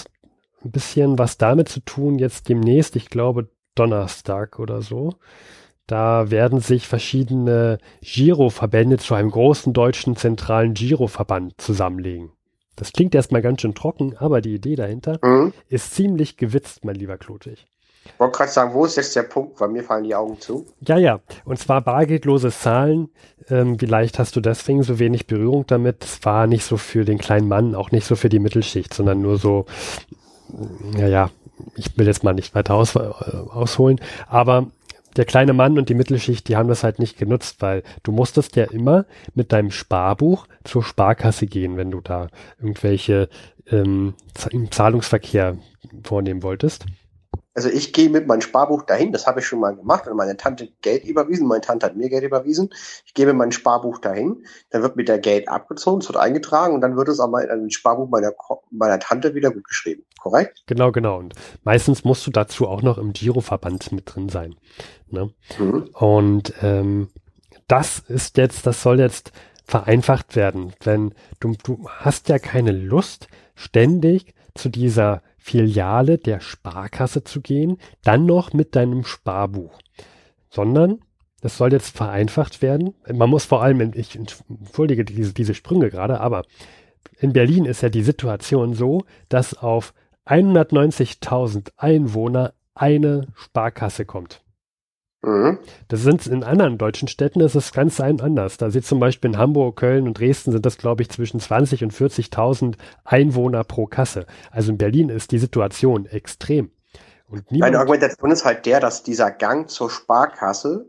ein 0.63 0.71
bisschen 0.71 1.17
was 1.17 1.37
damit 1.37 1.69
zu 1.69 1.79
tun, 1.81 2.19
jetzt 2.19 2.49
demnächst, 2.49 2.95
ich 2.95 3.09
glaube 3.09 3.49
Donnerstag 3.75 4.59
oder 4.59 4.81
so. 4.81 5.13
Da 5.85 6.29
werden 6.31 6.59
sich 6.59 6.87
verschiedene 6.87 7.77
Giroverbände 8.01 8.97
zu 8.97 9.13
einem 9.15 9.31
großen 9.31 9.71
deutschen 9.71 10.17
zentralen 10.17 10.73
Giroverband 10.73 11.59
zusammenlegen. 11.61 12.31
Das 12.75 12.91
klingt 12.91 13.15
erstmal 13.15 13.41
ganz 13.41 13.61
schön 13.61 13.73
trocken, 13.73 14.15
aber 14.17 14.41
die 14.41 14.55
Idee 14.55 14.75
dahinter 14.75 15.19
Hm? 15.23 15.53
ist 15.69 15.95
ziemlich 15.95 16.37
gewitzt, 16.37 16.83
mein 16.83 16.95
lieber 16.95 17.17
Klodwig. 17.17 17.65
Ich 18.13 18.19
wollte 18.19 18.37
gerade 18.37 18.51
sagen, 18.51 18.73
wo 18.73 18.85
ist 18.85 18.97
jetzt 18.97 19.15
der 19.15 19.23
Punkt? 19.23 19.59
Weil 19.59 19.69
mir 19.69 19.83
fallen 19.83 20.03
die 20.03 20.15
Augen 20.15 20.39
zu. 20.39 20.65
Ja, 20.81 20.97
ja. 20.97 21.19
Und 21.45 21.59
zwar 21.59 21.81
bargeldlose 21.81 22.51
Zahlen. 22.51 23.09
Ähm, 23.49 23.77
vielleicht 23.79 24.19
hast 24.19 24.35
du 24.35 24.41
deswegen 24.41 24.83
so 24.83 24.99
wenig 24.99 25.27
Berührung 25.27 25.65
damit. 25.67 26.03
Es 26.03 26.23
war 26.25 26.47
nicht 26.47 26.65
so 26.65 26.77
für 26.77 27.05
den 27.05 27.17
kleinen 27.17 27.47
Mann, 27.47 27.75
auch 27.75 27.91
nicht 27.91 28.05
so 28.05 28.15
für 28.15 28.29
die 28.29 28.39
Mittelschicht, 28.39 28.93
sondern 28.93 29.21
nur 29.21 29.37
so, 29.37 29.65
naja, 30.95 31.29
ich 31.75 31.97
will 31.97 32.07
jetzt 32.07 32.23
mal 32.23 32.33
nicht 32.33 32.55
weiter 32.55 32.75
aus, 32.75 32.95
äh, 32.95 32.99
ausholen, 32.99 33.99
aber 34.27 34.67
der 35.15 35.25
kleine 35.25 35.53
Mann 35.53 35.77
und 35.77 35.89
die 35.89 35.95
Mittelschicht, 35.95 36.47
die 36.47 36.55
haben 36.55 36.69
das 36.69 36.83
halt 36.83 36.99
nicht 36.99 37.17
genutzt, 37.17 37.57
weil 37.61 37.83
du 38.03 38.11
musstest 38.11 38.55
ja 38.55 38.65
immer 38.65 39.05
mit 39.33 39.51
deinem 39.51 39.71
Sparbuch 39.71 40.47
zur 40.63 40.83
Sparkasse 40.83 41.47
gehen, 41.47 41.75
wenn 41.75 41.91
du 41.91 42.01
da 42.01 42.27
irgendwelche 42.59 43.29
ähm, 43.71 44.13
Zahlungsverkehr 44.69 45.57
vornehmen 46.03 46.43
wolltest. 46.43 46.85
Also 47.57 47.69
ich 47.69 47.91
gehe 47.91 48.11
mit 48.11 48.27
meinem 48.27 48.41
Sparbuch 48.41 48.83
dahin, 48.83 49.11
das 49.11 49.25
habe 49.25 49.39
ich 49.39 49.47
schon 49.47 49.59
mal 49.59 49.75
gemacht, 49.75 50.07
und 50.07 50.15
meine 50.15 50.37
Tante 50.37 50.69
Geld 50.83 51.03
überwiesen, 51.05 51.47
meine 51.47 51.61
Tante 51.61 51.87
hat 51.87 51.95
mir 51.95 52.07
Geld 52.07 52.23
überwiesen. 52.23 52.69
Ich 53.03 53.15
gebe 53.15 53.33
mein 53.33 53.51
Sparbuch 53.51 53.97
dahin, 53.97 54.45
dann 54.69 54.83
wird 54.83 54.95
mit 54.95 55.07
der 55.07 55.17
Geld 55.17 55.49
abgezogen, 55.49 56.01
es 56.01 56.07
wird 56.07 56.19
eingetragen 56.19 56.75
und 56.75 56.81
dann 56.81 56.95
wird 56.95 57.07
es 57.07 57.19
aber 57.19 57.49
in 57.49 57.63
das 57.63 57.73
Sparbuch 57.73 58.09
meiner, 58.09 58.31
meiner 58.69 58.99
Tante 58.99 59.33
wieder 59.33 59.49
gut 59.49 59.63
geschrieben. 59.63 60.03
Korrekt? 60.19 60.65
Genau, 60.67 60.91
genau. 60.91 61.17
Und 61.17 61.33
meistens 61.63 62.03
musst 62.03 62.27
du 62.27 62.31
dazu 62.31 62.67
auch 62.67 62.83
noch 62.83 62.99
im 62.99 63.11
Giroverband 63.11 63.91
mit 63.91 64.13
drin 64.13 64.29
sein. 64.29 64.53
Ne? 65.09 65.33
Mhm. 65.57 65.89
Und 65.93 66.53
ähm, 66.61 67.09
das 67.67 68.03
ist 68.07 68.37
jetzt, 68.37 68.67
das 68.67 68.83
soll 68.83 68.99
jetzt 68.99 69.31
vereinfacht 69.65 70.35
werden. 70.35 70.73
Wenn 70.83 71.15
du, 71.39 71.55
du 71.63 71.89
hast 71.89 72.29
ja 72.29 72.37
keine 72.37 72.71
Lust, 72.71 73.29
ständig 73.55 74.35
zu 74.53 74.69
dieser 74.69 75.23
Filiale 75.47 76.17
der 76.17 76.41
Sparkasse 76.41 77.23
zu 77.23 77.39
gehen, 77.39 77.77
dann 78.03 78.25
noch 78.25 78.51
mit 78.51 78.75
deinem 78.75 79.05
Sparbuch, 79.05 79.79
sondern 80.49 80.99
das 81.39 81.57
soll 81.57 81.71
jetzt 81.71 81.95
vereinfacht 81.95 82.61
werden. 82.61 82.95
Man 83.13 83.29
muss 83.29 83.45
vor 83.45 83.63
allem, 83.63 83.93
ich 83.95 84.17
entschuldige 84.17 85.05
diese, 85.05 85.33
diese 85.33 85.53
Sprünge 85.53 85.89
gerade, 85.89 86.19
aber 86.19 86.43
in 87.17 87.31
Berlin 87.31 87.63
ist 87.63 87.81
ja 87.81 87.87
die 87.87 88.03
Situation 88.03 88.73
so, 88.73 89.05
dass 89.29 89.53
auf 89.53 89.93
190.000 90.25 91.71
Einwohner 91.77 92.53
eine 92.75 93.27
Sparkasse 93.33 94.03
kommt. 94.03 94.43
Mhm. 95.23 95.57
Das 95.87 96.01
sind 96.03 96.27
in 96.27 96.43
anderen 96.43 96.77
deutschen 96.77 97.07
Städten 97.07 97.39
ist 97.41 97.55
es 97.55 97.71
ganz 97.73 97.99
anders. 97.99 98.57
Da 98.57 98.69
sieht 98.69 98.85
zum 98.85 98.99
Beispiel 98.99 99.31
in 99.31 99.37
Hamburg, 99.37 99.77
Köln 99.77 100.07
und 100.07 100.19
Dresden 100.19 100.51
sind 100.51 100.65
das, 100.65 100.77
glaube 100.77 101.01
ich, 101.01 101.09
zwischen 101.09 101.39
20 101.39 101.83
und 101.83 101.93
40.000 101.93 102.75
Einwohner 103.03 103.63
pro 103.63 103.87
Kasse. 103.87 104.25
Also 104.51 104.71
in 104.71 104.77
Berlin 104.77 105.09
ist 105.09 105.31
die 105.31 105.39
Situation 105.39 106.05
extrem. 106.05 106.71
Und 107.29 107.51
niemand, 107.51 107.71
Meine 107.73 107.79
Argumentation 107.79 108.31
ist 108.31 108.45
halt 108.45 108.65
der, 108.65 108.79
dass 108.79 109.03
dieser 109.03 109.31
Gang 109.31 109.69
zur 109.69 109.89
Sparkasse 109.89 110.85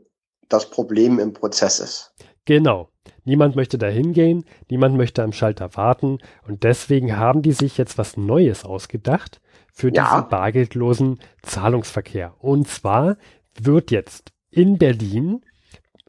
das 0.48 0.70
Problem 0.70 1.18
im 1.18 1.32
Prozess 1.32 1.80
ist. 1.80 2.14
Genau. 2.44 2.90
Niemand 3.24 3.56
möchte 3.56 3.76
da 3.76 3.88
hingehen, 3.88 4.44
niemand 4.70 4.96
möchte 4.96 5.22
am 5.22 5.32
Schalter 5.32 5.76
warten 5.76 6.18
und 6.46 6.62
deswegen 6.64 7.16
haben 7.18 7.42
die 7.42 7.52
sich 7.52 7.76
jetzt 7.76 7.98
was 7.98 8.16
Neues 8.16 8.64
ausgedacht 8.64 9.40
für 9.72 9.92
Ja. 9.92 10.04
diesen 10.04 10.28
bargeldlosen 10.30 11.18
Zahlungsverkehr. 11.42 12.34
Und 12.38 12.68
zwar 12.68 13.16
wird 13.64 13.90
jetzt 13.90 14.32
in 14.50 14.78
Berlin 14.78 15.42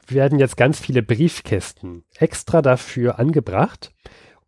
werden 0.08 0.40
jetzt 0.40 0.58
ganz 0.58 0.80
viele 0.80 1.04
Briefkästen 1.04 2.04
extra 2.18 2.62
dafür 2.62 3.20
angebracht. 3.20 3.94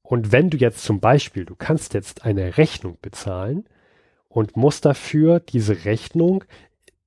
Und 0.01 0.31
wenn 0.31 0.49
du 0.49 0.57
jetzt 0.57 0.83
zum 0.83 0.99
Beispiel, 0.99 1.45
du 1.45 1.55
kannst 1.55 1.93
jetzt 1.93 2.25
eine 2.25 2.57
Rechnung 2.57 2.97
bezahlen 3.01 3.65
und 4.27 4.57
musst 4.57 4.85
dafür 4.85 5.39
diese 5.39 5.85
Rechnung 5.85 6.43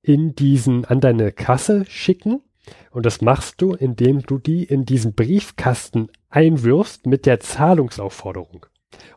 in 0.03 0.35
diesen, 0.35 0.85
an 0.85 1.01
deine 1.01 1.33
Kasse 1.33 1.85
schicken. 1.87 2.43
Und 2.91 3.05
das 3.05 3.21
machst 3.21 3.61
du, 3.61 3.75
indem 3.75 4.21
du 4.21 4.39
die 4.39 4.65
in 4.65 4.85
diesen 4.85 5.15
Briefkasten 5.15 6.09
einwirfst 6.31 7.07
mit 7.07 7.27
der 7.27 7.41
Zahlungsaufforderung. 7.41 8.67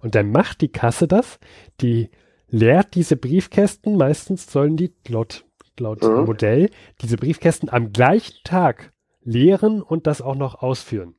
Und 0.02 0.16
dann 0.16 0.32
macht 0.32 0.62
die 0.62 0.72
Kasse 0.72 1.08
das, 1.08 1.40
die 1.82 2.10
leert 2.50 2.96
diese 2.96 3.16
Briefkästen, 3.16 3.98
meistens 3.98 4.52
sollen 4.52 4.78
die 4.78 4.94
laut, 5.08 5.46
laut 5.80 6.04
Mhm. 6.04 6.26
Modell 6.26 6.70
diese 7.02 7.18
Briefkästen 7.18 7.70
am 7.70 7.92
gleichen 7.92 8.38
Tag 8.44 8.92
leeren 9.24 9.82
und 9.82 10.08
das 10.08 10.22
auch 10.22 10.36
noch 10.36 10.62
ausführen. 10.62 11.16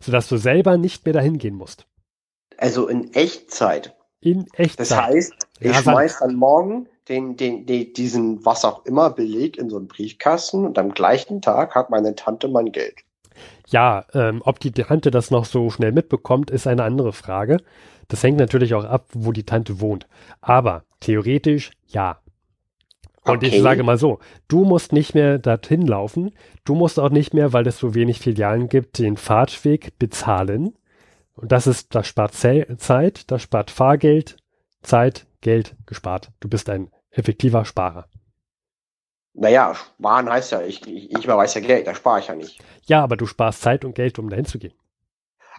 Sodass 0.00 0.28
du 0.28 0.36
selber 0.36 0.76
nicht 0.76 1.04
mehr 1.04 1.14
dahin 1.14 1.38
gehen 1.38 1.54
musst. 1.54 1.86
Also 2.58 2.88
in 2.88 3.14
Echtzeit. 3.14 3.96
In 4.20 4.46
Echtzeit. 4.54 4.80
Das 4.80 4.96
heißt, 4.96 5.34
ich 5.60 5.70
Rasant. 5.70 5.84
schmeiß 5.84 6.18
dann 6.20 6.34
morgen 6.34 6.88
den, 7.08 7.36
den, 7.36 7.64
den, 7.66 7.92
diesen, 7.94 8.44
was 8.44 8.64
auch 8.64 8.84
immer, 8.84 9.10
Beleg 9.10 9.56
in 9.56 9.70
so 9.70 9.76
einen 9.76 9.88
Briefkasten 9.88 10.66
und 10.66 10.78
am 10.78 10.92
gleichen 10.92 11.40
Tag 11.40 11.74
hat 11.74 11.88
meine 11.90 12.14
Tante 12.14 12.48
mein 12.48 12.72
Geld. 12.72 12.96
Ja, 13.68 14.04
ähm, 14.14 14.42
ob 14.44 14.60
die 14.60 14.72
Tante 14.72 15.10
das 15.10 15.30
noch 15.30 15.44
so 15.44 15.70
schnell 15.70 15.92
mitbekommt, 15.92 16.50
ist 16.50 16.66
eine 16.66 16.82
andere 16.82 17.12
Frage. 17.12 17.58
Das 18.08 18.22
hängt 18.22 18.38
natürlich 18.38 18.74
auch 18.74 18.84
ab, 18.84 19.06
wo 19.12 19.32
die 19.32 19.44
Tante 19.44 19.80
wohnt. 19.80 20.06
Aber 20.40 20.84
theoretisch 21.00 21.70
ja. 21.86 22.18
Und 23.28 23.42
ich 23.42 23.52
Okay. 23.54 23.62
sage 23.62 23.82
mal 23.82 23.98
so, 23.98 24.18
du 24.48 24.64
musst 24.64 24.92
nicht 24.92 25.14
mehr 25.14 25.38
dorthin 25.38 25.86
laufen. 25.86 26.32
Du 26.64 26.74
musst 26.74 26.98
auch 26.98 27.10
nicht 27.10 27.34
mehr, 27.34 27.52
weil 27.52 27.66
es 27.66 27.78
so 27.78 27.94
wenig 27.94 28.20
Filialen 28.20 28.68
gibt, 28.68 28.98
den 28.98 29.16
Fahrtweg 29.16 29.98
bezahlen. 29.98 30.74
Und 31.34 31.52
das 31.52 31.66
ist, 31.66 31.94
das 31.94 32.06
spart 32.06 32.34
Ze- 32.34 32.66
Zeit, 32.78 33.30
das 33.30 33.42
spart 33.42 33.70
Fahrgeld, 33.70 34.36
Zeit, 34.82 35.26
Geld 35.40 35.76
gespart. 35.86 36.30
Du 36.40 36.48
bist 36.48 36.68
ein 36.68 36.90
effektiver 37.10 37.64
Sparer. 37.64 38.08
Naja, 39.32 39.74
sparen 39.74 40.28
heißt 40.28 40.52
ja, 40.52 40.60
ich, 40.62 40.86
ich, 40.86 41.10
ich 41.10 41.24
überweise 41.24 41.60
ja 41.60 41.66
Geld, 41.66 41.86
da 41.86 41.94
spare 41.94 42.20
ich 42.20 42.26
ja 42.26 42.34
nicht. 42.34 42.62
Ja, 42.86 43.02
aber 43.02 43.16
du 43.16 43.26
sparst 43.26 43.62
Zeit 43.62 43.84
und 43.84 43.94
Geld, 43.94 44.18
um 44.18 44.28
dahin 44.30 44.44
zu 44.46 44.58
gehen. 44.58 44.74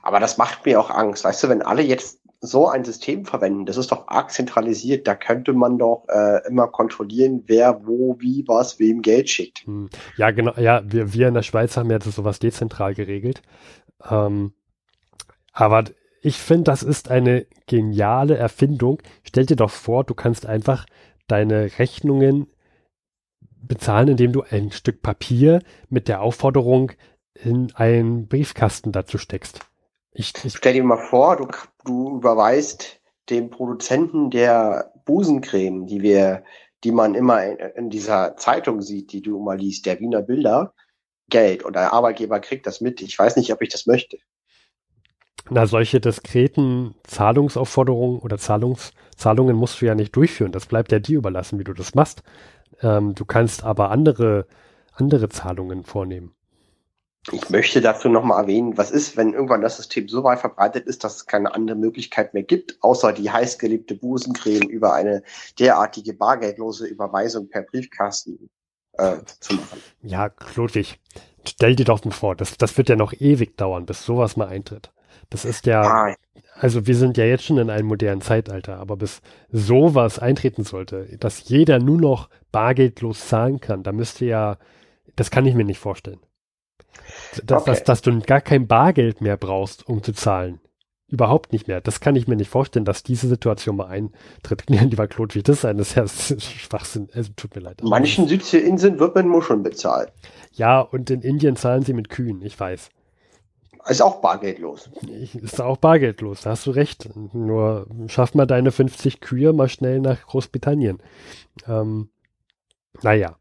Aber 0.02 0.20
das 0.20 0.38
macht 0.38 0.66
mir 0.66 0.80
auch 0.80 0.90
Angst. 0.90 1.24
Weißt 1.24 1.44
du, 1.44 1.50
wenn 1.50 1.62
alle 1.62 1.82
jetzt 1.82 2.19
so 2.42 2.68
ein 2.68 2.86
System 2.86 3.26
verwenden, 3.26 3.66
das 3.66 3.78
ist 3.78 3.92
doch 3.92 4.08
arg 4.08 4.32
zentralisiert, 4.32 5.08
da 5.08 5.16
könnte 5.16 5.54
man 5.54 5.78
doch 5.78 6.06
äh, 6.08 6.48
immer 6.48 6.68
kontrollieren, 6.68 7.44
wer 7.48 7.86
wo, 7.86 8.16
wie, 8.20 8.46
was, 8.48 8.80
wem 8.80 9.02
Geld 9.02 9.30
schickt. 9.30 9.66
Hm, 9.66 9.90
Ja, 10.16 10.32
genau. 10.32 10.54
Ja, 10.58 10.82
wir, 10.86 11.14
wir 11.14 11.28
in 11.28 11.34
der 11.34 11.44
Schweiz 11.44 11.76
haben 11.76 11.90
jetzt 11.90 12.10
sowas 12.10 12.40
dezentral 12.40 12.96
geregelt. 12.96 13.42
Ähm, 14.10 14.54
aber 15.52 15.84
ich 16.22 16.38
finde, 16.38 16.66
das 16.66 16.84
ist 16.84 17.12
eine 17.12 17.46
geniale 17.68 18.38
Erfindung. 18.38 19.02
Stell 19.24 19.46
dir 19.46 19.56
doch 19.56 19.70
vor, 19.70 20.04
du 20.04 20.14
kannst 20.14 20.46
einfach 20.46 20.86
deine 21.28 21.78
Rechnungen 21.78 22.48
bezahlen, 23.62 24.10
indem 24.10 24.32
du 24.32 24.44
ein 24.50 24.72
Stück 24.72 25.02
Papier 25.02 25.62
mit 25.90 26.08
der 26.08 26.22
Aufforderung 26.22 26.94
in 27.34 27.74
einen 27.76 28.28
Briefkasten 28.28 28.92
dazu 28.92 29.18
steckst. 29.18 29.69
Ich, 30.12 30.34
ich, 30.44 30.56
Stell 30.58 30.74
dir 30.74 30.84
mal 30.84 30.98
vor, 30.98 31.38
du, 31.38 31.48
du 31.86 32.18
überweist 32.18 33.00
dem 33.30 33.50
Produzenten 33.50 34.30
der 34.30 34.92
Busencreme, 35.06 35.86
die 35.86 36.02
wir, 36.02 36.44
die 36.84 36.92
man 36.92 37.16
immer 37.16 37.46
in, 37.46 37.58
in 37.76 37.90
dieser 37.90 38.36
Zeitung 38.38 38.82
sieht, 38.82 39.12
die 39.12 39.22
du 39.22 39.38
immer 39.38 39.56
liest, 39.56 39.86
der 39.86 40.00
Wiener 40.00 40.22
Bilder, 40.22 40.74
Geld 41.30 41.64
und 41.64 41.76
der 41.76 41.94
Arbeitgeber 41.94 42.40
kriegt 42.40 42.66
das 42.66 42.82
mit. 42.82 43.02
Ich 43.02 43.18
weiß 43.18 43.36
nicht, 43.36 43.54
ob 43.54 43.62
ich 43.62 43.70
das 43.70 43.86
möchte. 43.86 44.18
na, 45.50 45.66
solche 45.68 46.00
diskreten 46.00 46.96
Zahlungsaufforderungen 47.04 48.20
oder 48.20 48.38
Zahlungs, 48.38 48.94
Zahlungen 49.16 49.56
musst 49.56 49.82
du 49.82 49.86
ja 49.86 49.96
nicht 49.96 50.16
durchführen. 50.16 50.52
Das 50.52 50.66
bleibt 50.66 50.92
ja 50.92 51.00
dir 51.00 51.18
überlassen, 51.18 51.60
wie 51.60 51.64
du 51.64 51.74
das 51.74 51.96
machst. 51.96 52.24
Ähm, 52.82 53.16
du 53.16 53.26
kannst 53.26 53.64
aber 53.64 53.92
andere, 53.92 54.48
andere 54.94 55.30
Zahlungen 55.30 55.84
vornehmen. 55.84 56.34
Ich 57.32 57.50
möchte 57.50 57.82
dazu 57.82 58.08
nochmal 58.08 58.44
erwähnen, 58.44 58.78
was 58.78 58.92
ist, 58.92 59.18
wenn 59.18 59.34
irgendwann 59.34 59.62
das 59.62 59.78
System 59.78 60.08
so 60.08 60.24
weit 60.24 60.40
verbreitet 60.40 60.88
ist, 60.88 61.04
dass 61.04 61.18
es 61.18 61.26
keine 61.26 61.54
andere 61.54 61.78
Möglichkeit 61.78 62.34
mehr 62.34 62.44
gibt, 62.44 62.78
außer 62.82 63.12
die 63.12 63.30
heißgeliebte 63.30 63.96
Busencreme 63.96 64.70
über 64.70 64.94
eine 64.94 65.24
derartige 65.60 66.14
bargeldlose 66.14 66.88
Überweisung 66.88 67.50
per 67.50 67.64
Briefkasten 67.64 68.50
äh, 68.94 69.18
zu 69.40 69.56
machen. 69.56 69.82
Ja, 70.02 70.32
Ludwig, 70.56 71.00
stell 71.46 71.76
dir 71.76 71.86
doch 71.86 72.04
mal 72.06 72.12
vor, 72.12 72.36
das, 72.36 72.58
das 72.58 72.78
wird 72.78 72.90
ja 72.90 72.96
noch 72.96 73.14
ewig 73.14 73.58
dauern, 73.58 73.86
bis 73.86 74.06
sowas 74.06 74.38
mal 74.38 74.48
eintritt. 74.48 74.92
Das 75.30 75.44
ist 75.44 75.66
ja, 75.66 75.82
ah. 75.82 76.16
also 76.56 76.88
wir 76.88 76.96
sind 76.96 77.18
ja 77.18 77.26
jetzt 77.26 77.44
schon 77.44 77.58
in 77.58 77.70
einem 77.70 77.88
modernen 77.88 78.22
Zeitalter, 78.22 78.78
aber 78.78 78.96
bis 78.96 79.22
sowas 79.52 80.20
eintreten 80.20 80.64
sollte, 80.64 81.18
dass 81.20 81.50
jeder 81.50 81.80
nur 81.80 82.00
noch 82.00 82.30
bargeldlos 82.52 83.28
zahlen 83.28 83.60
kann, 83.60 83.84
da 83.84 83.92
müsste 83.92 84.26
ja, 84.26 84.58
das 85.18 85.30
kann 85.30 85.46
ich 85.46 85.54
mir 85.54 85.66
nicht 85.66 85.80
vorstellen. 85.80 86.20
Dass, 87.46 87.62
okay. 87.62 87.72
dass, 87.72 87.84
dass 87.84 88.02
du 88.02 88.20
gar 88.20 88.42
kein 88.42 88.68
Bargeld 88.68 89.22
mehr 89.22 89.38
brauchst, 89.38 89.88
um 89.88 90.04
zu 90.04 90.14
zahlen. 90.14 90.60
Überhaupt 91.08 91.54
nicht 91.54 91.68
mehr. 91.68 91.82
Das 91.82 92.02
kann 92.02 92.16
ich 92.16 92.28
mir 92.28 92.36
nicht 92.36 92.52
vorstellen, 92.52 92.86
dass 92.86 93.02
diese 93.02 93.28
Situation 93.28 93.78
mal 93.78 93.88
eintritt. 93.88 94.64
Lieber 94.68 95.08
Claude, 95.08 95.34
wie 95.36 95.42
das 95.42 95.62
sein, 95.62 95.78
das 95.78 95.96
ist 95.98 96.30
ja 96.30 96.40
Schwachsinn. 96.40 97.10
Also, 97.14 97.32
tut 97.36 97.56
mir 97.56 97.62
leid. 97.62 97.82
Manchen 97.84 98.28
Südseeinseln 98.28 99.00
wird 99.00 99.16
man 99.16 99.28
Muscheln 99.28 99.64
bezahlt. 99.64 100.12
Ja, 100.54 100.82
und 100.82 101.10
in 101.10 101.22
Indien 101.22 101.56
zahlen 101.56 101.84
sie 101.84 101.94
mit 101.94 102.10
Kühen, 102.10 102.44
ich 102.44 102.60
weiß. 102.60 102.90
Ist 103.88 104.02
auch 104.04 104.22
bargeldlos. 104.22 104.92
Ist 105.42 105.60
auch 105.62 105.78
bargeldlos, 105.78 106.42
da 106.42 106.52
hast 106.52 106.68
du 106.68 106.72
recht. 106.72 107.10
Nur 107.34 107.88
schaff 108.08 108.36
mal 108.36 108.46
deine 108.46 108.72
50 108.72 109.20
Kühe 109.20 109.52
mal 109.52 109.68
schnell 109.68 110.00
nach 110.00 110.28
Großbritannien. 110.28 111.00
Ähm, 111.68 112.10
naja. 113.02 113.39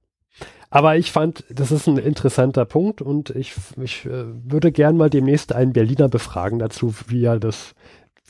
Aber 0.70 0.96
ich 0.96 1.12
fand, 1.12 1.44
das 1.48 1.72
ist 1.72 1.86
ein 1.86 1.96
interessanter 1.96 2.64
Punkt 2.64 3.00
und 3.00 3.30
ich, 3.30 3.54
ich 3.80 4.04
äh, 4.04 4.24
würde 4.26 4.70
gern 4.70 4.96
mal 4.96 5.08
demnächst 5.08 5.54
einen 5.54 5.72
Berliner 5.72 6.08
befragen 6.08 6.58
dazu, 6.58 6.94
wie 7.06 7.24
er 7.24 7.38
das, 7.38 7.74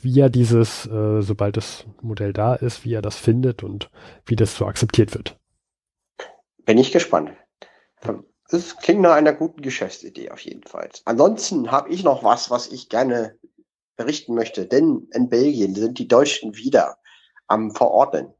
wie 0.01 0.19
er 0.19 0.29
dieses, 0.29 0.85
äh, 0.85 1.21
sobald 1.21 1.57
das 1.57 1.85
Modell 2.01 2.31
da 2.31 2.55
ist, 2.55 2.85
wie 2.85 2.93
er 2.93 3.01
das 3.01 3.17
findet 3.17 3.63
und 3.63 3.89
wie 4.25 4.37
das 4.37 4.55
so 4.55 4.65
akzeptiert 4.65 5.13
wird. 5.13 5.37
Bin 6.65 6.77
ich 6.77 6.91
gespannt. 6.91 7.31
Das 8.49 8.77
klingt 8.77 9.01
nach 9.01 9.13
einer 9.13 9.33
guten 9.33 9.61
Geschäftsidee 9.61 10.31
auf 10.31 10.39
jeden 10.39 10.63
Fall. 10.63 10.89
Ansonsten 11.05 11.71
habe 11.71 11.89
ich 11.89 12.03
noch 12.03 12.23
was, 12.23 12.49
was 12.49 12.71
ich 12.71 12.89
gerne 12.89 13.37
berichten 13.97 14.33
möchte, 14.33 14.65
denn 14.65 15.07
in 15.13 15.29
Belgien 15.29 15.75
sind 15.75 15.99
die 15.99 16.07
Deutschen 16.07 16.55
wieder 16.55 16.97
am 17.47 17.71
Verordnen. 17.71 18.33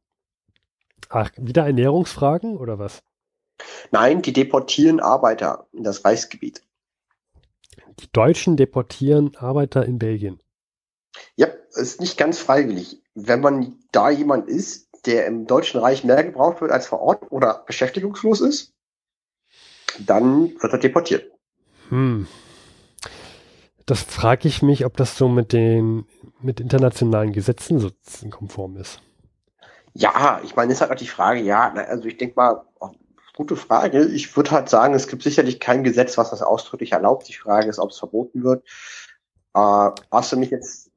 Ach, 1.09 1.31
wieder 1.37 1.65
Ernährungsfragen 1.65 2.57
oder 2.57 2.79
was? 2.79 3.03
Nein, 3.91 4.21
die 4.21 4.33
deportieren 4.33 4.99
Arbeiter 4.99 5.67
in 5.71 5.83
das 5.83 6.05
Reichsgebiet. 6.05 6.61
Die 7.99 8.11
Deutschen 8.11 8.55
deportieren 8.57 9.35
Arbeiter 9.35 9.85
in 9.85 9.99
Belgien. 9.99 10.39
Ja, 11.35 11.47
ist 11.73 11.99
nicht 11.99 12.17
ganz 12.17 12.39
freiwillig. 12.39 13.01
Wenn 13.15 13.41
man 13.41 13.75
da 13.91 14.09
jemand 14.09 14.47
ist, 14.47 14.87
der 15.05 15.25
im 15.25 15.47
Deutschen 15.47 15.79
Reich 15.79 16.03
mehr 16.03 16.23
gebraucht 16.23 16.61
wird 16.61 16.71
als 16.71 16.87
vor 16.87 17.01
Ort 17.01 17.31
oder 17.31 17.63
beschäftigungslos 17.65 18.41
ist, 18.41 18.73
dann 19.99 20.53
wird 20.61 20.73
er 20.73 20.79
deportiert. 20.79 21.31
Hm. 21.89 22.27
Das 23.85 24.03
frage 24.03 24.47
ich 24.47 24.61
mich, 24.61 24.85
ob 24.85 24.97
das 24.97 25.17
so 25.17 25.27
mit 25.27 25.51
den 25.51 26.05
mit 26.41 26.59
internationalen 26.59 27.33
Gesetzen 27.33 27.79
so 27.79 27.89
konform 28.29 28.77
ist. 28.77 29.01
Ja, 29.93 30.39
ich 30.43 30.55
meine, 30.55 30.71
ist 30.71 30.81
halt 30.81 30.91
auch 30.91 30.95
die 30.95 31.07
Frage, 31.07 31.41
ja, 31.41 31.73
also 31.73 32.07
ich 32.07 32.17
denke 32.17 32.35
mal, 32.35 32.61
Gute 33.39 33.55
Frage. 33.55 34.03
Ich 34.03 34.35
würde 34.35 34.51
halt 34.51 34.67
sagen, 34.67 34.93
es 34.93 35.07
gibt 35.07 35.23
sicherlich 35.23 35.61
kein 35.61 35.85
Gesetz, 35.85 36.17
was 36.17 36.29
das 36.29 36.41
ausdrücklich 36.41 36.91
erlaubt. 36.91 37.29
Die 37.29 37.33
Frage 37.33 37.69
ist, 37.69 37.79
ob 37.79 37.91
es 37.91 37.97
verboten 37.97 38.43
wird. 38.43 38.65
Äh, 39.53 39.91
hast 40.11 40.33
du 40.33 40.35
mich 40.35 40.49
jetzt 40.49 40.91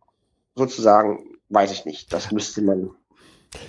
sozusagen, 0.57 1.39
weiß 1.51 1.71
ich 1.71 1.85
nicht. 1.85 2.13
Das 2.13 2.33
müsste 2.33 2.61
man. 2.63 2.91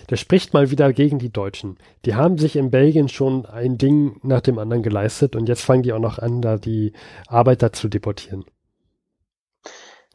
Das 0.07 0.19
spricht 0.19 0.55
mal 0.55 0.71
wieder 0.71 0.91
gegen 0.91 1.19
die 1.19 1.31
Deutschen. 1.31 1.77
Die 2.05 2.15
haben 2.15 2.39
sich 2.39 2.55
in 2.55 2.71
Belgien 2.71 3.09
schon 3.09 3.45
ein 3.45 3.77
Ding 3.77 4.19
nach 4.23 4.41
dem 4.41 4.57
anderen 4.57 4.81
geleistet 4.81 5.35
und 5.35 5.47
jetzt 5.47 5.61
fangen 5.61 5.83
die 5.83 5.93
auch 5.93 5.99
noch 5.99 6.17
an, 6.17 6.41
da 6.41 6.57
die 6.57 6.93
Arbeiter 7.27 7.73
zu 7.73 7.89
deportieren. 7.89 8.43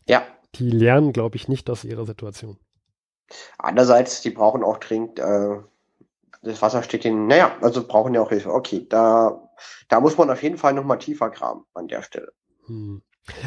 Ja. 0.09 0.27
Die 0.57 0.73
lernen, 0.73 1.13
glaube 1.13 1.37
ich, 1.37 1.47
nicht 1.47 1.71
aus 1.71 1.85
ihrer 1.85 2.07
Situation. 2.07 2.59
Andererseits, 3.57 4.21
die 4.21 4.31
brauchen 4.31 4.65
auch 4.65 4.79
dringend 4.79 5.21
äh, 5.21 5.59
das 6.43 6.63
Wasser 6.63 6.83
steht 6.83 7.05
ihnen, 7.05 7.27
naja, 7.27 7.57
also 7.61 7.87
brauchen 7.87 8.15
ja 8.15 8.23
auch 8.23 8.31
Hilfe. 8.31 8.53
Okay, 8.53 8.87
da, 8.89 9.49
da 9.89 10.01
muss 10.01 10.17
man 10.17 10.31
auf 10.31 10.43
jeden 10.43 10.59
Fall 10.59 10.73
nochmal 10.73 10.99
tiefer 10.99 11.31
graben 11.31 11.65
an 11.75 11.89
der 11.89 12.03
Stelle. 12.03 12.33
Hm. 12.67 13.03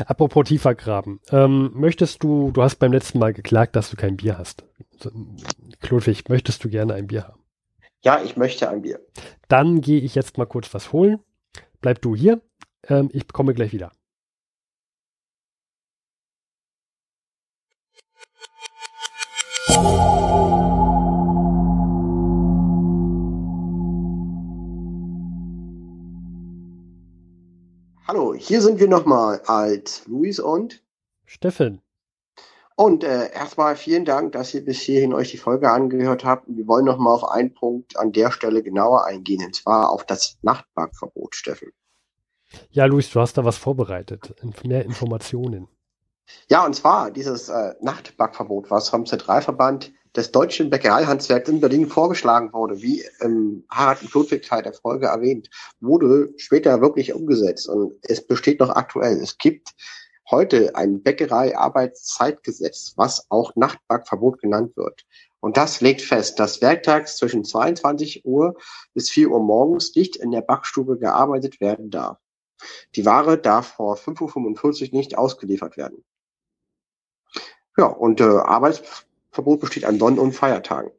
Apropos 0.05 0.47
tiefer 0.47 0.75
graben. 0.75 1.19
Ähm, 1.31 1.71
möchtest 1.73 2.23
du, 2.23 2.51
du 2.51 2.61
hast 2.61 2.75
beim 2.75 2.91
letzten 2.91 3.19
Mal 3.19 3.33
geklagt, 3.33 3.75
dass 3.75 3.89
du 3.89 3.97
kein 3.97 4.17
Bier 4.17 4.37
hast. 4.37 4.63
Klodwig, 5.81 6.29
möchtest 6.29 6.63
du 6.63 6.69
gerne 6.69 6.93
ein 6.93 7.07
Bier 7.07 7.27
haben? 7.27 7.41
Ja, 8.03 8.21
ich 8.23 8.37
möchte 8.37 8.69
ein 8.69 8.81
Bier. 8.81 8.99
Dann 9.47 9.81
gehe 9.81 10.01
ich 10.01 10.15
jetzt 10.15 10.37
mal 10.37 10.45
kurz 10.45 10.73
was 10.73 10.91
holen. 10.91 11.19
Bleib 11.81 12.01
du 12.01 12.15
hier. 12.15 12.41
Ähm, 12.87 13.09
ich 13.11 13.27
komme 13.27 13.53
gleich 13.53 13.73
wieder. 13.73 13.91
Hier 28.41 28.61
sind 28.61 28.79
wir 28.79 28.87
nochmal 28.87 29.41
als 29.45 30.07
Luis 30.07 30.39
und 30.39 30.81
Steffen. 31.25 31.81
Und 32.75 33.03
äh, 33.03 33.31
erstmal 33.31 33.75
vielen 33.75 34.05
Dank, 34.05 34.31
dass 34.31 34.53
ihr 34.55 34.65
bis 34.65 34.81
hierhin 34.81 35.13
euch 35.13 35.29
die 35.29 35.37
Folge 35.37 35.69
angehört 35.69 36.25
habt. 36.25 36.45
Wir 36.47 36.67
wollen 36.67 36.85
nochmal 36.85 37.13
auf 37.13 37.29
einen 37.29 37.53
Punkt 37.53 37.97
an 37.97 38.11
der 38.11 38.31
Stelle 38.31 38.63
genauer 38.63 39.05
eingehen, 39.05 39.45
und 39.45 39.55
zwar 39.55 39.91
auf 39.91 40.05
das 40.05 40.39
Nachtparkverbot, 40.41 41.35
Steffen. 41.35 41.71
Ja, 42.71 42.85
Luis, 42.85 43.11
du 43.11 43.19
hast 43.19 43.37
da 43.37 43.45
was 43.45 43.57
vorbereitet. 43.57 44.33
Mehr 44.65 44.83
Informationen. 44.85 45.67
Ja, 46.49 46.65
und 46.65 46.73
zwar 46.73 47.11
dieses 47.11 47.49
äh, 47.49 47.75
Nachtbackverbot, 47.81 48.71
was 48.71 48.89
vom 48.89 49.05
Zentralverband 49.05 49.93
des 50.15 50.31
deutschen 50.31 50.69
Bäckereihandwerks 50.69 51.49
in 51.49 51.61
Berlin 51.61 51.87
vorgeschlagen 51.87 52.51
wurde, 52.53 52.81
wie 52.81 53.03
im 53.21 53.63
Harald 53.69 54.01
und 54.01 54.13
Ludwig 54.13 54.45
Teil 54.45 54.63
der 54.63 54.73
Folge 54.73 55.07
erwähnt, 55.07 55.49
wurde 55.79 56.33
später 56.37 56.81
wirklich 56.81 57.13
umgesetzt 57.13 57.69
und 57.69 57.93
es 58.01 58.25
besteht 58.25 58.59
noch 58.59 58.71
aktuell. 58.71 59.17
Es 59.17 59.37
gibt 59.37 59.73
heute 60.29 60.75
ein 60.75 61.01
Bäckerei-Arbeitszeitgesetz, 61.01 62.93
was 62.95 63.25
auch 63.29 63.55
Nachtbackverbot 63.55 64.39
genannt 64.41 64.75
wird. 64.75 65.05
Und 65.39 65.57
das 65.57 65.81
legt 65.81 66.01
fest, 66.01 66.39
dass 66.39 66.61
werktags 66.61 67.17
zwischen 67.17 67.43
22 67.43 68.25
Uhr 68.25 68.55
bis 68.93 69.09
4 69.09 69.29
Uhr 69.31 69.41
morgens 69.41 69.95
nicht 69.95 70.15
in 70.15 70.31
der 70.31 70.41
Backstube 70.41 70.99
gearbeitet 70.99 71.59
werden 71.59 71.89
darf. 71.89 72.17
Die 72.95 73.05
Ware 73.05 73.37
darf 73.37 73.73
vor 73.73 73.97
5.45 73.97 74.91
Uhr 74.91 74.97
nicht 74.97 75.17
ausgeliefert 75.17 75.77
werden. 75.77 76.03
Ja, 77.77 77.85
und 77.85 78.21
äh, 78.21 78.25
Arbeitsverbot 79.31 79.61
besteht 79.61 79.85
an 79.85 79.99
Sonn- 79.99 80.19
und 80.19 80.33
Feiertagen. 80.33 80.91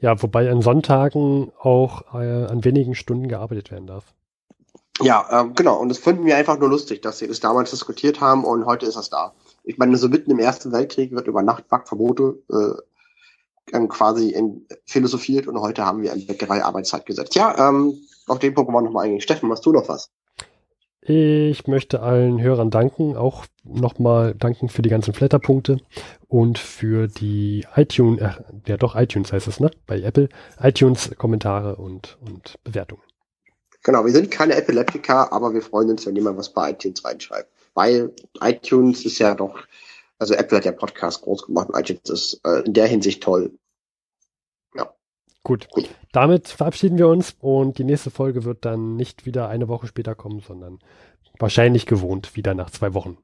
Ja, 0.00 0.20
wobei 0.22 0.50
an 0.50 0.60
Sonntagen 0.60 1.52
auch 1.58 2.14
äh, 2.14 2.46
an 2.46 2.64
wenigen 2.64 2.94
Stunden 2.94 3.28
gearbeitet 3.28 3.70
werden 3.70 3.86
darf. 3.86 4.04
Ja, 5.00 5.26
äh, 5.30 5.50
genau. 5.54 5.78
Und 5.78 5.88
das 5.88 5.98
finden 5.98 6.24
wir 6.24 6.36
einfach 6.36 6.58
nur 6.58 6.68
lustig, 6.68 7.02
dass 7.02 7.18
sie 7.18 7.26
das 7.26 7.40
damals 7.40 7.70
diskutiert 7.70 8.20
haben 8.20 8.44
und 8.44 8.66
heute 8.66 8.86
ist 8.86 8.96
das 8.96 9.10
da. 9.10 9.34
Ich 9.64 9.78
meine, 9.78 9.96
so 9.96 10.08
mitten 10.08 10.30
im 10.30 10.38
Ersten 10.38 10.72
Weltkrieg 10.72 11.12
wird 11.12 11.26
über 11.26 11.42
Nachtbackverbote 11.42 12.38
äh, 13.72 13.86
quasi 13.88 14.30
in, 14.30 14.66
philosophiert 14.84 15.48
und 15.48 15.58
heute 15.58 15.84
haben 15.84 16.02
wir 16.02 16.12
ein 16.12 16.26
Bäckerei-Arbeitszeitgesetz. 16.26 17.34
Ja, 17.34 17.68
ähm, 17.68 17.98
auf 18.26 18.38
den 18.38 18.54
Punkt 18.54 18.72
wollen 18.72 18.84
wir 18.84 18.88
nochmal 18.88 19.06
eingehen. 19.06 19.20
Steffen, 19.20 19.50
hast 19.50 19.64
du 19.66 19.72
noch 19.72 19.88
was? 19.88 20.10
Ich 21.06 21.66
möchte 21.66 22.00
allen 22.00 22.40
Hörern 22.40 22.70
danken, 22.70 23.14
auch 23.14 23.44
nochmal 23.62 24.34
danken 24.34 24.70
für 24.70 24.80
die 24.80 24.88
ganzen 24.88 25.12
Flatterpunkte 25.12 25.80
und 26.28 26.58
für 26.58 27.08
die 27.08 27.66
iTunes, 27.76 28.22
äh, 28.22 28.30
ja 28.66 28.78
doch 28.78 28.96
iTunes 28.96 29.30
heißt 29.30 29.46
es, 29.46 29.60
ne? 29.60 29.70
Bei 29.86 30.00
Apple, 30.00 30.30
iTunes 30.62 31.10
Kommentare 31.18 31.76
und, 31.76 32.16
und 32.26 32.54
Bewertungen. 32.64 33.02
Genau, 33.82 34.06
wir 34.06 34.12
sind 34.12 34.30
keine 34.30 34.54
Epileptiker, 34.54 35.30
aber 35.30 35.52
wir 35.52 35.60
freuen 35.60 35.90
uns, 35.90 36.06
wenn 36.06 36.16
jemand 36.16 36.38
was 36.38 36.50
bei 36.50 36.70
iTunes 36.70 37.04
reinschreibt. 37.04 37.50
Weil 37.74 38.10
iTunes 38.40 39.04
ist 39.04 39.18
ja 39.18 39.34
doch, 39.34 39.58
also 40.18 40.32
Apple 40.32 40.56
hat 40.56 40.64
ja 40.64 40.72
Podcast 40.72 41.20
groß 41.20 41.44
gemacht 41.44 41.68
und 41.68 41.78
iTunes 41.78 42.08
ist 42.08 42.40
äh, 42.46 42.62
in 42.64 42.72
der 42.72 42.86
Hinsicht 42.86 43.22
toll. 43.22 43.52
Gut. 45.44 45.68
Damit 46.10 46.48
verabschieden 46.48 46.96
wir 46.96 47.06
uns 47.06 47.36
und 47.38 47.78
die 47.78 47.84
nächste 47.84 48.10
Folge 48.10 48.44
wird 48.44 48.64
dann 48.64 48.96
nicht 48.96 49.26
wieder 49.26 49.48
eine 49.48 49.68
Woche 49.68 49.86
später 49.86 50.14
kommen, 50.14 50.40
sondern 50.40 50.78
wahrscheinlich 51.38 51.84
gewohnt 51.84 52.34
wieder 52.34 52.54
nach 52.54 52.70
zwei 52.70 52.94
Wochen. 52.94 53.18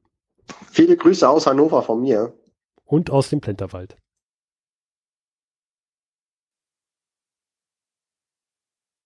Viele 0.69 0.95
Grüße 0.95 1.27
aus 1.27 1.47
Hannover 1.47 1.81
von 1.81 1.99
mir. 1.99 2.33
Und 2.85 3.09
aus 3.09 3.29
dem 3.29 3.41
Plenterwald. 3.41 3.97